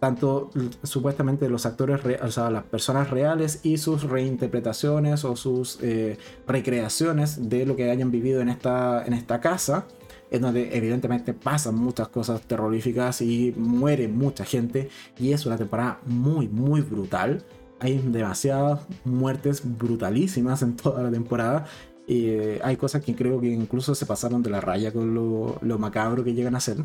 [0.00, 0.50] tanto
[0.82, 6.18] supuestamente los actores, o sea, las personas reales y sus reinterpretaciones o sus eh,
[6.48, 9.86] recreaciones de lo que hayan vivido en esta, en esta casa
[10.32, 14.88] en donde evidentemente pasan muchas cosas terroríficas y muere mucha gente.
[15.18, 17.44] Y es una temporada muy, muy brutal.
[17.80, 21.66] Hay demasiadas muertes brutalísimas en toda la temporada.
[22.08, 25.78] eh, hay cosas que creo que incluso se pasaron de la raya con lo, lo
[25.78, 26.78] macabro que llegan a ser.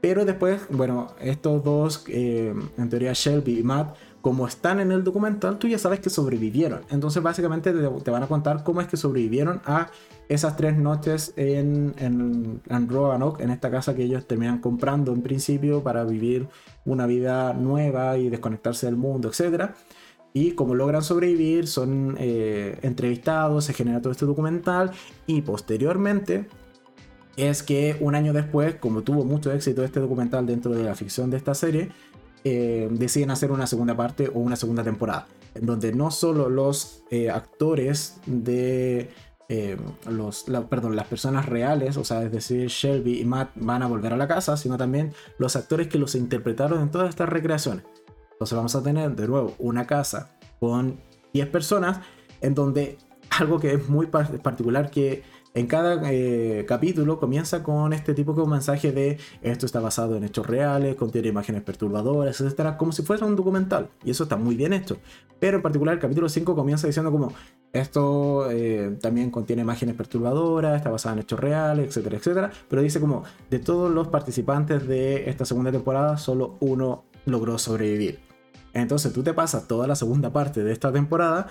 [0.00, 3.96] Pero después, bueno, estos dos, eh, en teoría Shelby y Matt,
[4.26, 6.80] como están en el documental, tú ya sabes que sobrevivieron.
[6.90, 9.88] Entonces básicamente te, van a contar cómo es que sobrevivieron a
[10.28, 15.22] esas tres noches en, en, en, Roanoke, en esta casa que ellos terminan comprando en
[15.22, 16.48] principio para vivir
[16.84, 19.70] una vida nueva y desconectarse del mundo, etc.
[20.32, 24.90] Y como logran sobrevivir, son eh, entrevistados, se genera todo este documental
[25.28, 26.48] y posteriormente
[27.36, 31.30] es que un año después, como tuvo mucho éxito este documental dentro de la ficción
[31.30, 31.92] de esta serie,
[32.48, 35.26] eh, deciden hacer una segunda parte o una segunda temporada,
[35.56, 39.10] en donde no solo los eh, actores de
[39.48, 39.76] eh,
[40.08, 44.12] los, perdón, las personas reales, o sea, es decir, Shelby y Matt van a volver
[44.12, 47.84] a la casa, sino también los actores que los interpretaron en todas estas recreaciones.
[48.30, 50.30] Entonces vamos a tener de nuevo una casa
[50.60, 51.00] con
[51.32, 51.98] 10 personas,
[52.42, 52.96] en donde
[53.40, 55.24] algo que es muy particular que
[55.56, 60.24] en cada eh, capítulo comienza con este tipo de mensaje de esto está basado en
[60.24, 63.88] hechos reales, contiene imágenes perturbadoras, etcétera, como si fuera un documental.
[64.04, 64.98] Y eso está muy bien hecho.
[65.40, 67.32] Pero en particular el capítulo 5 comienza diciendo como
[67.72, 72.50] esto eh, también contiene imágenes perturbadoras, está basado en hechos reales, etcétera, etcétera.
[72.68, 78.20] Pero dice como de todos los participantes de esta segunda temporada, solo uno logró sobrevivir.
[78.74, 81.46] Entonces tú te pasas toda la segunda parte de esta temporada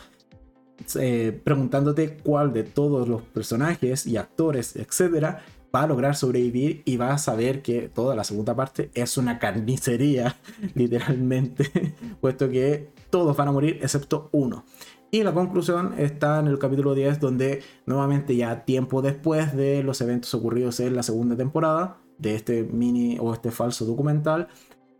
[0.99, 5.41] eh, preguntándote cuál de todos los personajes y actores, etcétera,
[5.75, 9.39] va a lograr sobrevivir y va a saber que toda la segunda parte es una
[9.39, 10.37] carnicería,
[10.73, 14.65] literalmente, puesto que todos van a morir excepto uno.
[15.11, 20.01] Y la conclusión está en el capítulo 10, donde nuevamente ya tiempo después de los
[20.01, 24.47] eventos ocurridos en la segunda temporada de este mini o este falso documental,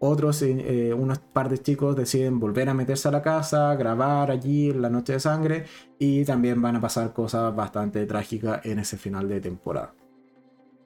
[0.07, 4.71] otros, eh, unos par de chicos deciden volver a meterse a la casa, grabar allí
[4.73, 5.65] la noche de sangre
[5.99, 9.93] y también van a pasar cosas bastante trágicas en ese final de temporada.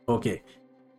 [0.06, 0.28] Ok,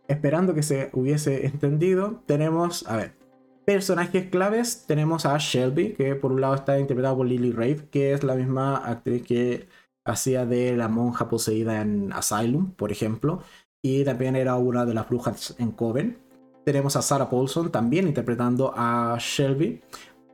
[0.07, 3.21] esperando que se hubiese entendido, tenemos, a ver,
[3.65, 4.85] personajes claves.
[4.87, 8.35] Tenemos a Shelby, que por un lado está interpretado por Lily Rave, que es la
[8.35, 9.67] misma actriz que
[10.03, 13.41] hacía de la monja poseída en Asylum, por ejemplo,
[13.81, 16.17] y también era una de las brujas en Coven.
[16.65, 19.81] Tenemos a Sarah Paulson también interpretando a Shelby,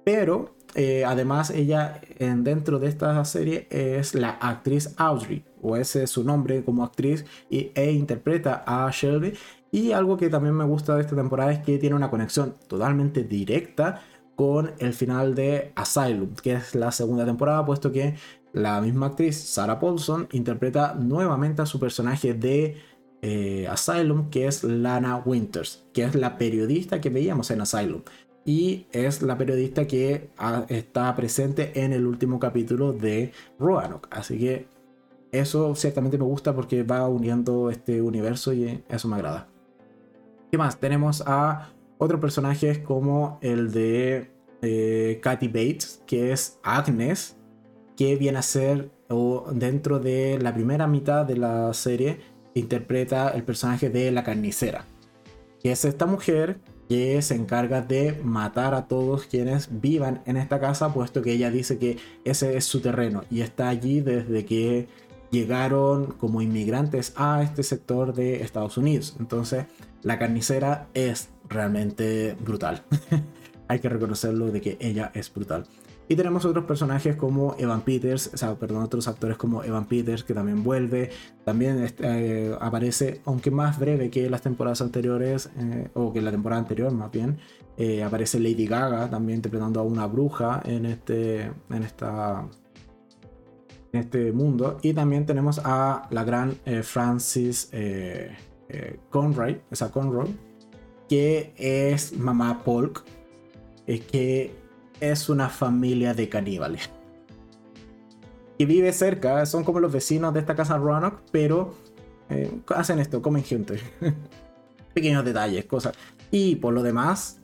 [0.03, 6.03] pero eh, además ella en, dentro de esta serie es la actriz Audrey, o ese
[6.03, 9.33] es su nombre como actriz, y, e interpreta a Shelby.
[9.71, 13.23] Y algo que también me gusta de esta temporada es que tiene una conexión totalmente
[13.23, 14.01] directa
[14.35, 18.15] con el final de Asylum, que es la segunda temporada, puesto que
[18.53, 22.77] la misma actriz, Sarah Paulson, interpreta nuevamente a su personaje de
[23.27, 28.01] eh, Asylum, que es Lana Winters, que es la periodista que veíamos en Asylum.
[28.45, 34.07] Y es la periodista que ah, está presente en el último capítulo de Roanoke.
[34.11, 34.67] Así que
[35.33, 39.49] eso ciertamente me gusta porque va uniendo este universo y eso me agrada.
[40.49, 40.79] ¿Qué más?
[40.79, 47.35] Tenemos a otros personajes como el de eh, Kathy Bates, que es Agnes,
[47.97, 52.19] que viene a ser, o dentro de la primera mitad de la serie,
[52.59, 54.85] interpreta el personaje de la carnicera,
[55.61, 60.59] que es esta mujer que se encarga de matar a todos quienes vivan en esta
[60.59, 64.87] casa, puesto que ella dice que ese es su terreno y está allí desde que
[65.31, 69.15] llegaron como inmigrantes a este sector de Estados Unidos.
[69.19, 69.65] Entonces,
[70.03, 72.83] la carnicera es realmente brutal.
[73.67, 75.65] Hay que reconocerlo de que ella es brutal.
[76.09, 80.23] Y tenemos otros personajes como Evan Peters, o sea, perdón, otros actores como Evan Peters
[80.23, 81.09] que también vuelve,
[81.43, 82.05] también este,
[82.47, 86.93] eh, aparece, aunque más breve que las temporadas anteriores, eh, o que la temporada anterior
[86.93, 87.39] más bien,
[87.75, 92.47] eh, aparece Lady Gaga también interpretando a una bruja en este, en esta,
[93.91, 94.77] en este mundo.
[94.81, 97.69] Y también tenemos a la gran Francis
[99.09, 100.27] Conroy, esa Conroy,
[101.09, 103.03] que es mamá Polk,
[103.85, 104.66] que
[104.99, 106.89] es una familia de caníbales.
[108.57, 111.75] Y vive cerca, son como los vecinos de esta casa Roanoke, pero
[112.29, 113.79] eh, hacen esto, comen gente.
[114.93, 115.95] Pequeños detalles, cosas.
[116.31, 117.39] Y por lo demás,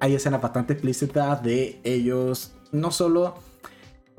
[0.00, 3.34] hay escenas bastante explícitas de ellos, no solo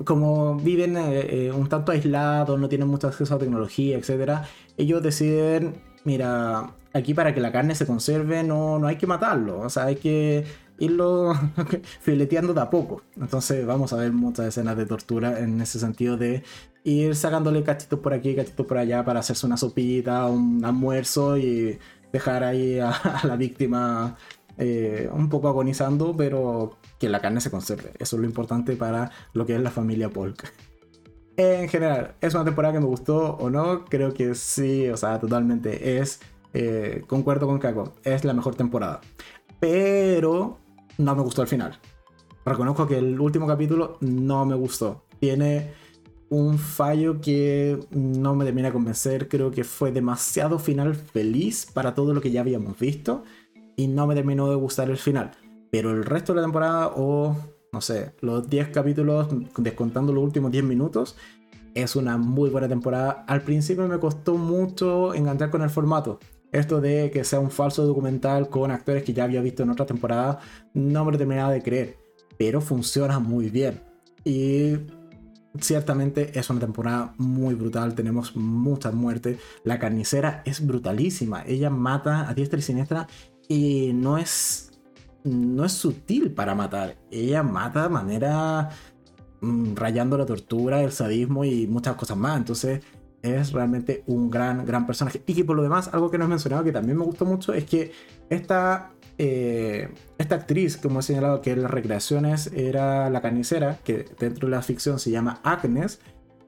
[0.04, 4.46] como viven eh, eh, un tanto aislados, no tienen mucho acceso a tecnología, etc.
[4.78, 9.60] Ellos deciden, mira, aquí para que la carne se conserve no, no hay que matarlo,
[9.60, 10.44] o sea, hay que
[10.80, 11.34] irlo
[12.00, 13.02] fileteando de a poco.
[13.20, 16.42] Entonces vamos a ver muchas escenas de tortura en ese sentido de
[16.82, 21.78] ir sacándole cachitos por aquí, cachitos por allá para hacerse una sopita, un almuerzo y
[22.12, 22.92] dejar ahí a,
[23.24, 24.16] la víctima
[24.58, 27.92] eh, un poco agonizando, pero que la carne se conserve.
[27.98, 30.52] Eso es lo importante para lo que es la familia Polk.
[31.36, 33.86] En general, ¿es una temporada que me gustó o no?
[33.86, 36.20] Creo que sí, o sea, totalmente es.
[36.52, 39.00] Eh, concuerdo con Kako, es la mejor temporada.
[39.60, 40.58] Pero
[41.00, 41.78] no me gustó el final.
[42.44, 45.04] Reconozco que el último capítulo no me gustó.
[45.18, 45.72] Tiene
[46.30, 49.28] un fallo que no me termina de convencer.
[49.28, 53.24] Creo que fue demasiado final feliz para todo lo que ya habíamos visto.
[53.76, 55.32] Y no me terminó de gustar el final.
[55.70, 57.36] Pero el resto de la temporada, o
[57.72, 61.16] no sé, los 10 capítulos, descontando los últimos 10 minutos,
[61.74, 63.24] es una muy buena temporada.
[63.28, 66.18] Al principio me costó mucho enganchar con el formato
[66.52, 69.86] esto de que sea un falso documental con actores que ya había visto en otra
[69.86, 70.40] temporada,
[70.74, 71.98] no me lo terminaba de creer,
[72.38, 73.82] pero funciona muy bien.
[74.24, 74.76] Y
[75.58, 79.38] ciertamente es una temporada muy brutal, tenemos muchas muertes.
[79.64, 83.08] La carnicera es brutalísima, ella mata a diestra y siniestra
[83.48, 84.66] y no es
[85.24, 88.70] no es sutil para matar, ella mata de manera
[89.40, 92.38] mm, rayando la tortura, el sadismo y muchas cosas más.
[92.38, 92.82] Entonces,
[93.22, 95.22] es realmente un gran, gran personaje.
[95.26, 97.52] Y que por lo demás, algo que no he mencionado que también me gustó mucho
[97.52, 97.92] es que
[98.28, 104.06] esta, eh, esta actriz, como he señalado, que en las recreaciones era la carnicera, que
[104.18, 106.00] dentro de la ficción se llama Agnes,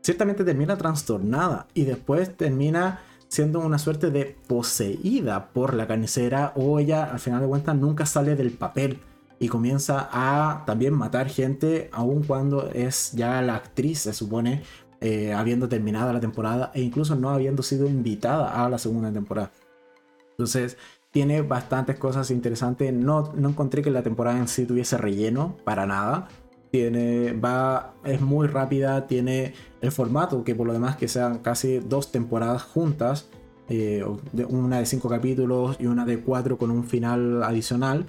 [0.03, 6.79] ciertamente termina trastornada y después termina siendo una suerte de poseída por la carnicera o
[6.79, 9.01] ella al final de cuentas nunca sale del papel
[9.39, 14.63] y comienza a también matar gente aun cuando es ya la actriz se supone
[15.03, 19.51] eh, habiendo terminado la temporada e incluso no habiendo sido invitada a la segunda temporada.
[20.31, 20.77] Entonces,
[21.11, 22.93] tiene bastantes cosas interesantes.
[22.93, 26.29] No, no encontré que la temporada en sí tuviese relleno para nada.
[26.71, 31.81] Tiene, va, es muy rápida, tiene el formato que por lo demás que sean casi
[31.81, 33.29] dos temporadas juntas,
[33.69, 34.05] eh,
[34.49, 38.07] una de cinco capítulos y una de cuatro con un final adicional.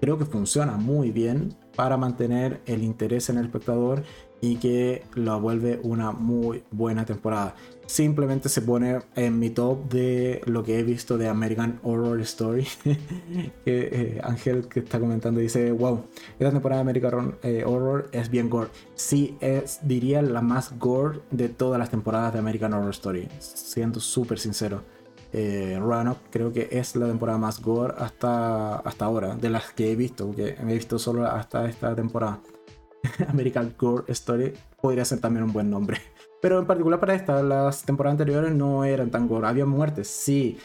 [0.00, 4.02] Creo que funciona muy bien para mantener el interés en el espectador
[4.40, 7.54] y que lo vuelve una muy buena temporada.
[7.86, 12.66] Simplemente se pone en mi top de lo que he visto de American Horror Story.
[12.84, 16.04] que eh, Ángel que está comentando dice, wow,
[16.38, 18.70] esta temporada de American eh, Horror es bien gore.
[18.94, 23.28] Sí, es, diría, la más gore de todas las temporadas de American Horror Story.
[23.40, 24.82] Siendo súper sincero.
[25.32, 25.78] Eh,
[26.30, 30.26] creo que es la temporada más gore hasta, hasta ahora, de las que he visto,
[30.26, 32.40] porque he visto solo hasta esta temporada.
[33.28, 35.98] American Gore Story podría ser también un buen nombre.
[36.42, 39.46] Pero en particular para esta, las temporadas anteriores no eran tan gore.
[39.46, 40.56] Había muertes, sí,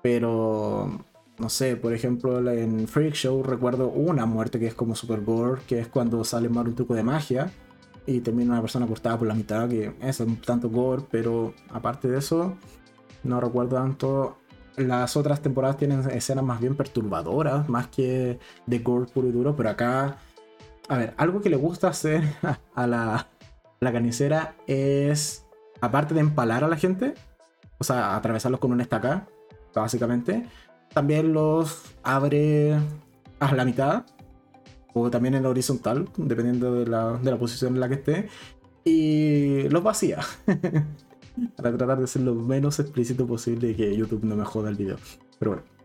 [0.00, 1.04] pero
[1.38, 5.62] no sé, por ejemplo, en Freak Show recuerdo una muerte que es como super gore,
[5.66, 7.50] que es cuando sale mal un truco de magia
[8.06, 12.06] y termina una persona cortada por la mitad, que es un tanto gore, pero aparte
[12.06, 12.56] de eso,
[13.24, 14.38] no recuerdo tanto.
[14.76, 19.56] Las otras temporadas tienen escenas más bien perturbadoras, más que de gore puro y duro,
[19.56, 20.18] pero acá
[20.88, 22.22] a ver, algo que le gusta hacer
[22.74, 23.28] a la,
[23.80, 25.46] carnicera es,
[25.80, 27.14] aparte de empalar a la gente,
[27.78, 29.28] o sea, atravesarlos con una estaca,
[29.74, 30.46] básicamente,
[30.92, 32.74] también los abre
[33.38, 34.04] a la mitad,
[34.94, 38.28] o también en la horizontal, dependiendo de la, de la posición en la que esté,
[38.84, 40.20] y los vacía.
[41.56, 44.76] Para tratar de ser lo menos explícito posible y que YouTube no me joda el
[44.76, 44.96] video.
[45.38, 45.75] Pero bueno.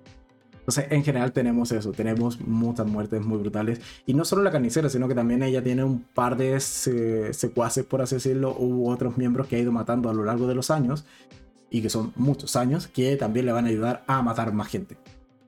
[0.62, 3.82] Entonces, en general tenemos eso, tenemos muchas muertes muy brutales.
[4.06, 8.02] Y no solo la carnicera, sino que también ella tiene un par de secuaces, por
[8.02, 11.06] así decirlo, u otros miembros que ha ido matando a lo largo de los años,
[11.72, 14.98] y que son muchos años, que también le van a ayudar a matar más gente.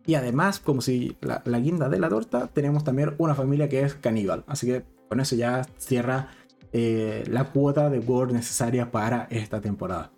[0.06, 3.94] Y además, como si la, guinda de la torta, tenemos también una familia que es
[3.94, 4.44] caníbal.
[4.48, 6.30] Así que con eso ya cierra
[6.72, 10.11] eh, la cuota de gore necesaria para esta temporada.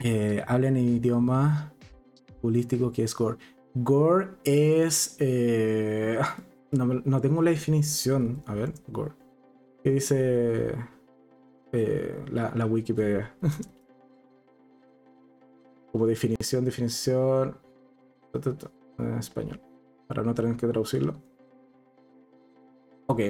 [0.00, 1.72] Eh, hablen idioma
[2.42, 3.38] holístico que es gore.
[3.74, 5.16] Gore es...
[5.20, 6.18] Eh,
[6.72, 8.42] no, tengo la definición.
[8.46, 9.12] A ver, gore.
[9.82, 10.74] ¿Qué dice
[11.72, 13.34] eh, la, Wikipedia?
[15.92, 17.56] Como definición, definición...
[19.18, 19.60] Español.
[20.06, 21.20] Para no tener que traducirlo.
[23.06, 23.20] Ok.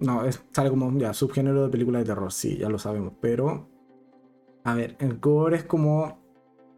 [0.00, 2.32] No, es, sale como ya, subgénero de película de terror.
[2.32, 3.14] Sí, ya lo sabemos.
[3.20, 3.68] Pero...
[4.64, 6.18] A ver, el gore es como...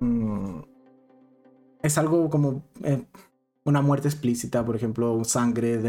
[0.00, 0.60] Mm,
[1.86, 3.04] es algo como eh,
[3.64, 5.80] una muerte explícita, por ejemplo, sangre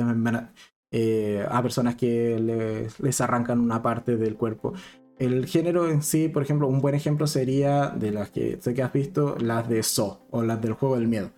[0.92, 4.74] eh, a personas que les, arrancan una parte del cuerpo.
[5.18, 8.84] El género en sí, por ejemplo, un buen ejemplo sería de las que sé que
[8.84, 11.32] has visto, las de So o las del juego del miedo.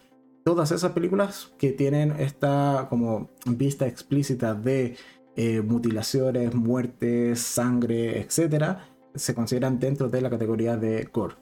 [0.44, 4.98] Todas esas películas que tienen esta como vista explícita de
[5.36, 8.78] eh, mutilaciones, muertes, sangre, etc.,
[9.16, 11.36] se consideran dentro de la categoría de gore.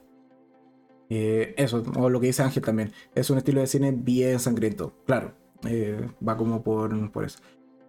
[1.10, 4.94] Eh, eso, o lo que dice Ángel también, es un estilo de cine bien sangriento,
[5.06, 5.32] claro,
[5.66, 7.38] eh, va como por, por eso.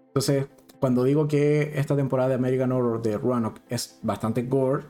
[0.08, 0.48] Entonces,
[0.80, 4.86] cuando digo que esta temporada de American Horror de Roanoke es bastante gore,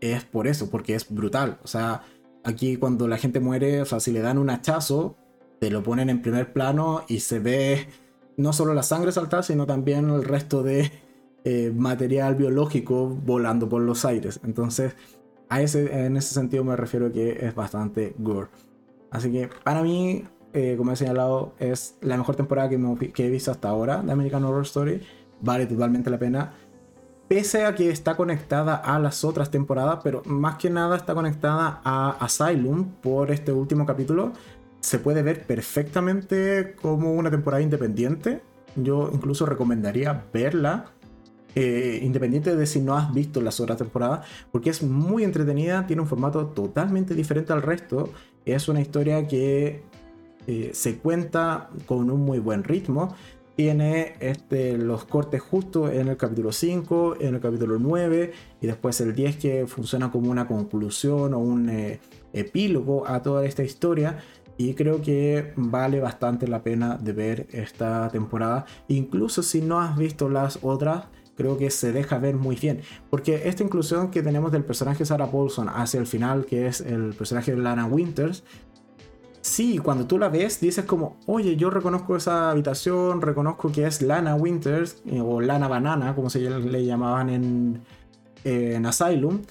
[0.00, 1.58] es por eso, porque es brutal.
[1.62, 2.02] O sea,
[2.44, 5.16] aquí cuando la gente muere, o sea, si le dan un hachazo,
[5.60, 7.88] te lo ponen en primer plano y se ve
[8.36, 10.92] no solo la sangre saltar, sino también el resto de
[11.44, 14.40] eh, material biológico volando por los aires.
[14.44, 14.94] Entonces,
[15.50, 18.48] ese, en ese sentido me refiero que es bastante gore.
[19.10, 23.30] Así que para mí, eh, como he señalado, es la mejor temporada que, que, he
[23.30, 25.02] visto hasta ahora de American Horror Story.
[25.40, 26.52] Vale totalmente la pena.
[27.28, 31.80] Pese a que está conectada a las otras temporadas, pero más que nada está conectada
[31.84, 34.32] a Asylum por este último capítulo.
[34.80, 38.40] Se puede ver perfectamente como una temporada independiente.
[38.76, 40.86] Yo incluso recomendaría verla
[41.60, 46.02] eh, independiente de si no has visto las otras temporadas, porque es muy entretenida, tiene
[46.02, 48.10] un formato totalmente diferente al resto,
[48.44, 49.82] es una historia que
[50.46, 53.12] eh, se cuenta con un muy buen ritmo,
[53.56, 59.00] tiene este, los cortes justos en el capítulo 5, en el capítulo 9 y después
[59.00, 61.98] el 10 que funciona como una conclusión o un eh,
[62.32, 64.18] epílogo a toda esta historia.
[64.56, 68.64] Y creo que vale bastante la pena ver esta temporada.
[68.86, 71.06] Incluso si no has visto las otras,
[71.38, 72.80] creo que se deja ver muy bien.
[73.08, 77.14] Porque esta inclusión que tenemos del personaje Sarah Paulson hacia el final, que es el
[77.14, 78.42] personaje de Lana Winters,
[79.40, 84.02] sí, cuando tú la ves, dices como, oye, yo reconozco esa habitación, reconozco que es
[84.02, 87.80] Lana Winters, eh, o Lana Banana, como se le llamaban en,
[88.42, 89.42] en Asylum,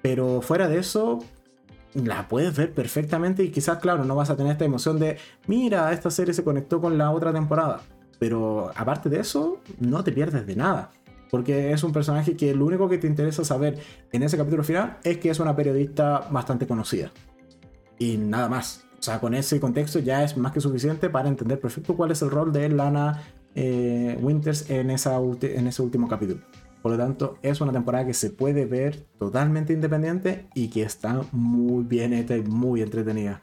[0.00, 1.18] pero fuera de eso,
[1.94, 5.92] la puedes ver perfectamente y quizás, claro, no vas a tener esta emoción de, mira,
[5.92, 7.80] esta serie se conectó con la otra temporada.
[8.20, 10.92] Pero aparte de eso, no te pierdes de nada.
[11.32, 13.78] Porque es un personaje que lo único que te interesa saber
[14.12, 17.10] en ese capítulo final es que es una periodista bastante conocida.
[17.98, 18.84] Y nada más.
[18.98, 22.20] O sea, con ese contexto ya es más que suficiente para entender perfecto cuál es
[22.20, 23.22] el rol de Lana
[23.54, 26.42] eh, Winters en, esa, en ese último capítulo.
[26.82, 31.22] Por lo tanto, es una temporada que se puede ver totalmente independiente y que está
[31.32, 33.42] muy bien hecha y muy entretenida.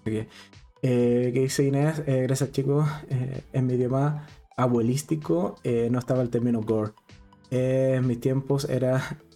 [0.00, 0.26] Okay.
[0.80, 2.02] Eh, ¿Qué dice Inés?
[2.06, 2.88] Eh, gracias chicos.
[3.10, 4.26] Eh, en mi idioma
[4.58, 5.56] abuelístico
[5.90, 6.92] no estaba el término gore.
[7.50, 9.18] en mis tiempos era...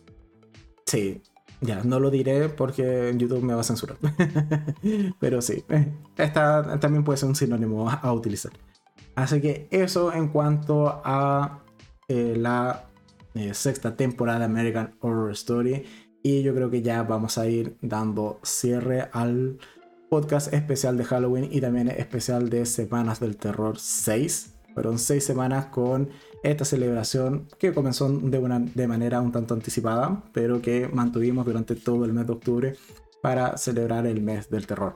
[0.85, 1.23] Sí,
[1.63, 3.97] ya, no lo diré porque YouTube me va a censurar.
[5.21, 5.65] Pero sí,
[6.19, 8.53] esta también puede ser un sinónimo a utilizar.
[9.15, 11.63] Así que eso en cuanto a
[12.09, 12.93] la
[13.35, 15.85] eh, sexta temporada de American Horror Story.
[16.23, 19.59] Y yo creo que ya vamos a ir dando cierre al
[20.09, 24.55] podcast especial de Halloween y también especial de Semanas del Terror 6.
[24.75, 26.09] Fueron seis semanas con
[26.43, 32.13] esta celebración que comenzó de, manera un tanto anticipada, pero que mantuvimos durante todo el
[32.13, 32.75] mes de octubre
[33.21, 34.95] para celebrar el mes del terror.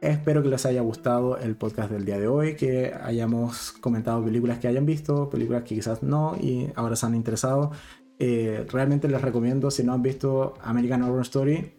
[0.00, 4.58] Espero que les haya gustado el podcast del día de hoy, que hayamos comentado películas
[4.58, 7.72] que hayan visto, películas que quizás no y ahora se han interesado.
[8.18, 11.75] Eh, realmente les recomiendo, si no han visto American Horror Story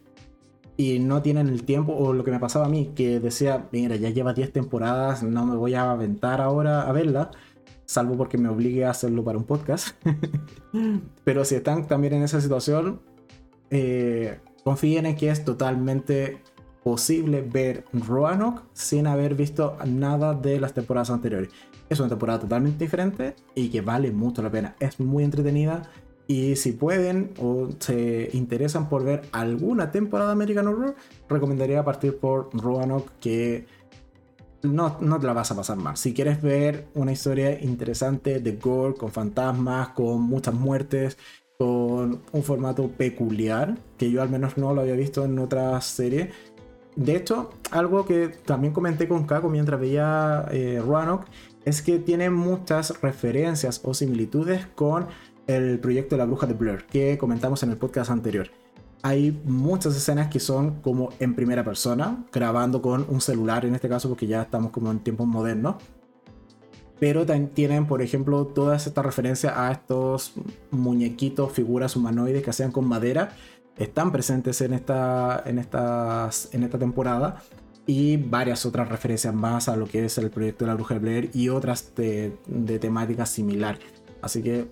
[0.77, 3.95] y no tienen el tiempo, o lo que me pasaba a mí, que decía, mira,
[3.95, 7.31] ya lleva 10 temporadas, no me voy a aventar ahora a verla,
[7.85, 9.89] salvo porque me obligue a hacerlo para un podcast.
[11.23, 13.01] Pero si están también en esa situación,
[13.71, 16.43] eh, confíen en que es totalmente
[16.83, 21.49] posible ver Roanoke sin haber visto nada de las temporadas anteriores.
[21.89, 24.75] Es una temporada totalmente diferente y que vale mucho la pena.
[24.79, 25.81] Es muy entretenida
[26.27, 30.95] y si pueden o se interesan por ver alguna temporada de American Horror,
[31.29, 33.65] recomendaría partir por Roanoke que
[34.63, 35.95] no, no te la vas a pasar mal.
[35.95, 41.17] Si quieres ver una historia interesante de gore, con fantasmas, con muchas muertes,
[41.57, 46.29] con un formato peculiar, que yo al menos no lo había visto en otras series,
[46.97, 51.27] de hecho, algo que también comenté con Kako mientras veía eh, Roanoke
[51.63, 55.05] es que tiene muchas referencias o similitudes con
[55.47, 58.49] el proyecto de la bruja de Blair que comentamos en el podcast anterior.
[59.01, 63.87] Hay muchas escenas que son como en primera persona, grabando con un celular en este
[63.87, 65.75] caso porque ya estamos como en tiempos modernos.
[66.99, 70.33] Pero tienen, por ejemplo, todas estas referencias a estos
[70.71, 73.35] muñequitos, figuras humanoides que hacían con madera
[73.77, 77.43] están presentes en esta, en, estas, en esta temporada
[77.85, 80.99] y varias otras referencias más a lo que es el proyecto de la Bruja de
[80.99, 83.77] Blair y otras de, de temática similar.
[84.21, 84.67] Así que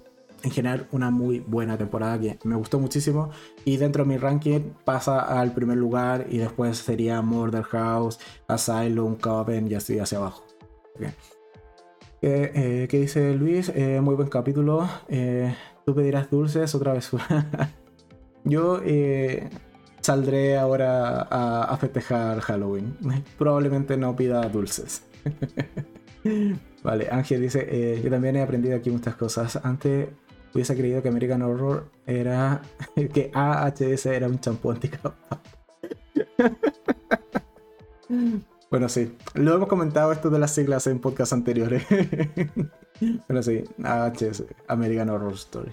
[0.45, 3.31] en general una muy buena temporada que me gustó muchísimo
[3.65, 9.15] y dentro de mi ranking pasa al primer lugar y después sería Murder House, Asylum,
[9.15, 10.45] Coven y así hacia abajo.
[10.95, 11.09] Okay.
[12.21, 13.69] Eh, eh, ¿Qué dice Luis?
[13.75, 14.87] Eh, muy buen capítulo.
[15.85, 17.11] Tú pedirás dulces otra vez.
[18.45, 19.49] Yo eh,
[20.01, 22.95] saldré ahora a, festejar Halloween.
[23.37, 25.03] Probablemente no pida dulces.
[26.83, 29.59] vale, Ángel dice, eh, yo también he aprendido aquí muchas cosas.
[29.63, 30.09] Antes
[30.55, 32.61] hubiese creído que American Horror era...
[33.13, 35.41] que AHS era un champú anticapa.
[38.71, 39.15] bueno, sí.
[39.33, 41.83] Lo hemos comentado esto de las siglas en podcasts anteriores.
[43.27, 43.63] bueno, sí.
[43.83, 45.71] AHS, American Horror Story.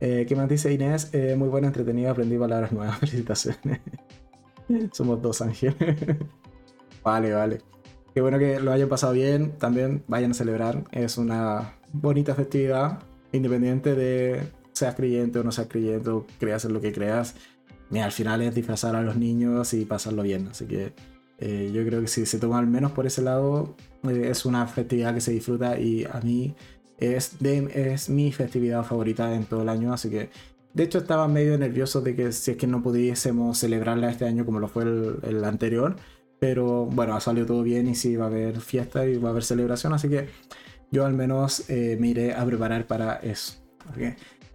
[0.00, 1.10] Eh, ¿Qué más dice Inés?
[1.12, 2.98] Eh, muy buena, entretenida, aprendí palabras nuevas.
[2.98, 3.80] Felicitaciones.
[4.92, 5.76] Somos dos ángeles.
[7.02, 7.58] vale, vale.
[8.14, 9.52] Qué bueno que lo hayan pasado bien.
[9.58, 10.84] También vayan a celebrar.
[10.92, 13.00] Es una bonita festividad.
[13.32, 14.42] Independiente de
[14.72, 17.34] seas creyente o no seas creyente o creas en lo que creas.
[17.90, 20.48] Mira, al final es disfrazar a los niños y pasarlo bien.
[20.48, 20.92] Así que
[21.38, 23.74] eh, yo creo que si se toma al menos por ese lado,
[24.08, 26.54] es una festividad que se disfruta y a mí
[26.98, 30.28] es, es mi festividad favorita en todo el año, así que
[30.74, 34.44] de hecho estaba medio nervioso de que si es que no pudiésemos celebrarla este año
[34.44, 35.96] como lo fue el, anterior,
[36.38, 39.32] pero bueno, ha salido todo bien y sí va a haber fiesta y va a
[39.32, 40.28] haber celebración, así que
[40.90, 43.54] yo al menos eh, me iré a preparar para eso.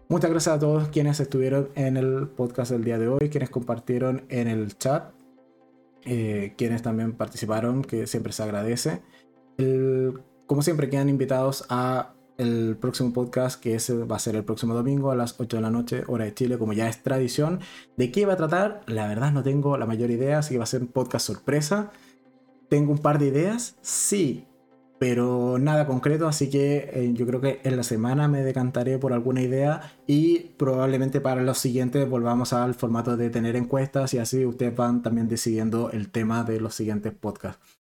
[0.07, 4.24] Muchas gracias a todos quienes estuvieron en el podcast del día de hoy, quienes compartieron
[4.30, 5.12] en el chat,
[6.03, 9.02] eh, quienes también participaron, que siempre se agradece.
[10.45, 14.74] como siempre, quedan invitados a el próximo podcast, que ese va a ser el próximo
[14.74, 17.60] domingo a las 8 de la noche, hora de Chile, como ya es tradición.
[17.98, 18.82] ¿De qué va a tratar?
[18.88, 21.91] La verdad no tengo la mayor idea, así que va a ser un podcast sorpresa.
[22.70, 23.76] ¿Tengo un par de ideas?
[23.82, 24.45] Sí,
[25.07, 29.14] pero nada concreto, así que eh, yo creo que en la semana me decantaré por
[29.14, 34.44] alguna idea y probablemente para los siguientes volvamos al formato de tener encuestas y así
[34.48, 37.77] ustedes van también decidiendo el tema de los siguientes podcasts.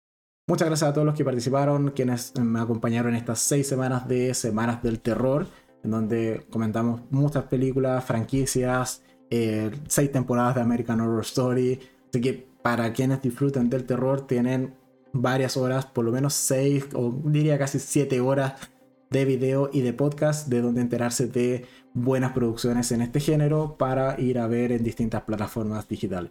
[0.46, 4.32] Muchas gracias a todos los que participaron, quienes me acompañaron en estas seis semanas de
[4.32, 5.48] Semanas del Terror,
[5.82, 11.80] en donde comentamos muchas películas, franquicias, eh, seis temporadas de American Horror Story.
[12.10, 14.76] Así que para quienes disfruten del terror tienen
[15.22, 18.54] varias horas, por lo menos seis o diría casi siete horas
[19.10, 21.64] de video y de podcast de donde enterarse de
[21.94, 26.30] buenas producciones en este género para ir a ver en distintas plataformas digitales.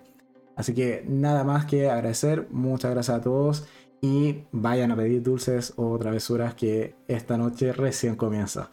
[0.56, 3.66] Así que nada más que agradecer, muchas gracias a todos
[4.02, 8.70] y vayan a pedir dulces o travesuras que esta noche recién comienza.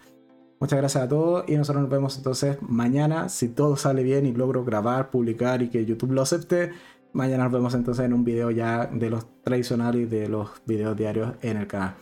[0.60, 3.28] Muchas gracias a todos y nosotros nos vemos entonces mañana.
[3.28, 6.72] Si todo sale bien y logro grabar, publicar y que YouTube lo acepte,
[7.14, 11.32] mañana nos vemos entonces en un video ya de los tradicionales de los videos diarios
[11.40, 11.94] en el canal.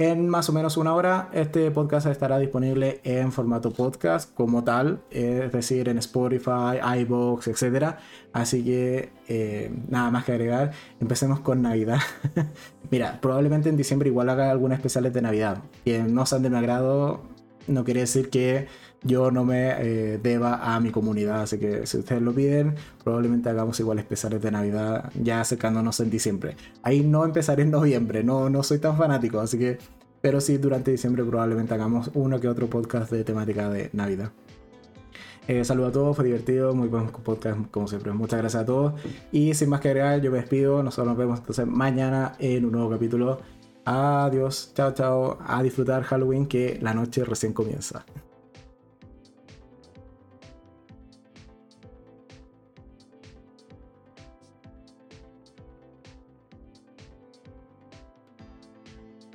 [0.00, 5.00] En más o menos una hora, este podcast estará disponible en formato podcast como tal,
[5.10, 7.96] es decir, en Spotify, iBox, etc.
[8.32, 10.70] Así que eh, nada más que agregar.
[11.00, 11.98] Empecemos con Navidad.
[12.92, 15.64] Mira, probablemente en diciembre igual haga algunas especiales de Navidad.
[15.84, 17.22] Que no sean de mi agrado,
[17.66, 18.68] no quiere decir que
[19.02, 21.42] yo no me eh, deba a mi comunidad.
[21.42, 26.10] Así que si ustedes lo piden, probablemente hagamos igual especiales de Navidad ya acercándonos en
[26.10, 26.56] diciembre.
[26.82, 29.78] Ahí no empezaré en noviembre, no, no soy tan fanático, así que...
[30.20, 34.32] Pero sí, durante diciembre probablemente hagamos uno que otro podcast de temática de Navidad.
[35.46, 38.12] Eh, saludos a todos, fue divertido, muy buen podcast como siempre.
[38.12, 38.94] Muchas gracias a todos.
[39.30, 40.82] Y sin más que agregar, yo me despido.
[40.82, 43.38] Nosotros nos vemos entonces mañana en un nuevo capítulo
[43.90, 45.38] Adiós, chao, chao.
[45.46, 48.04] A disfrutar Halloween que la noche recién comienza.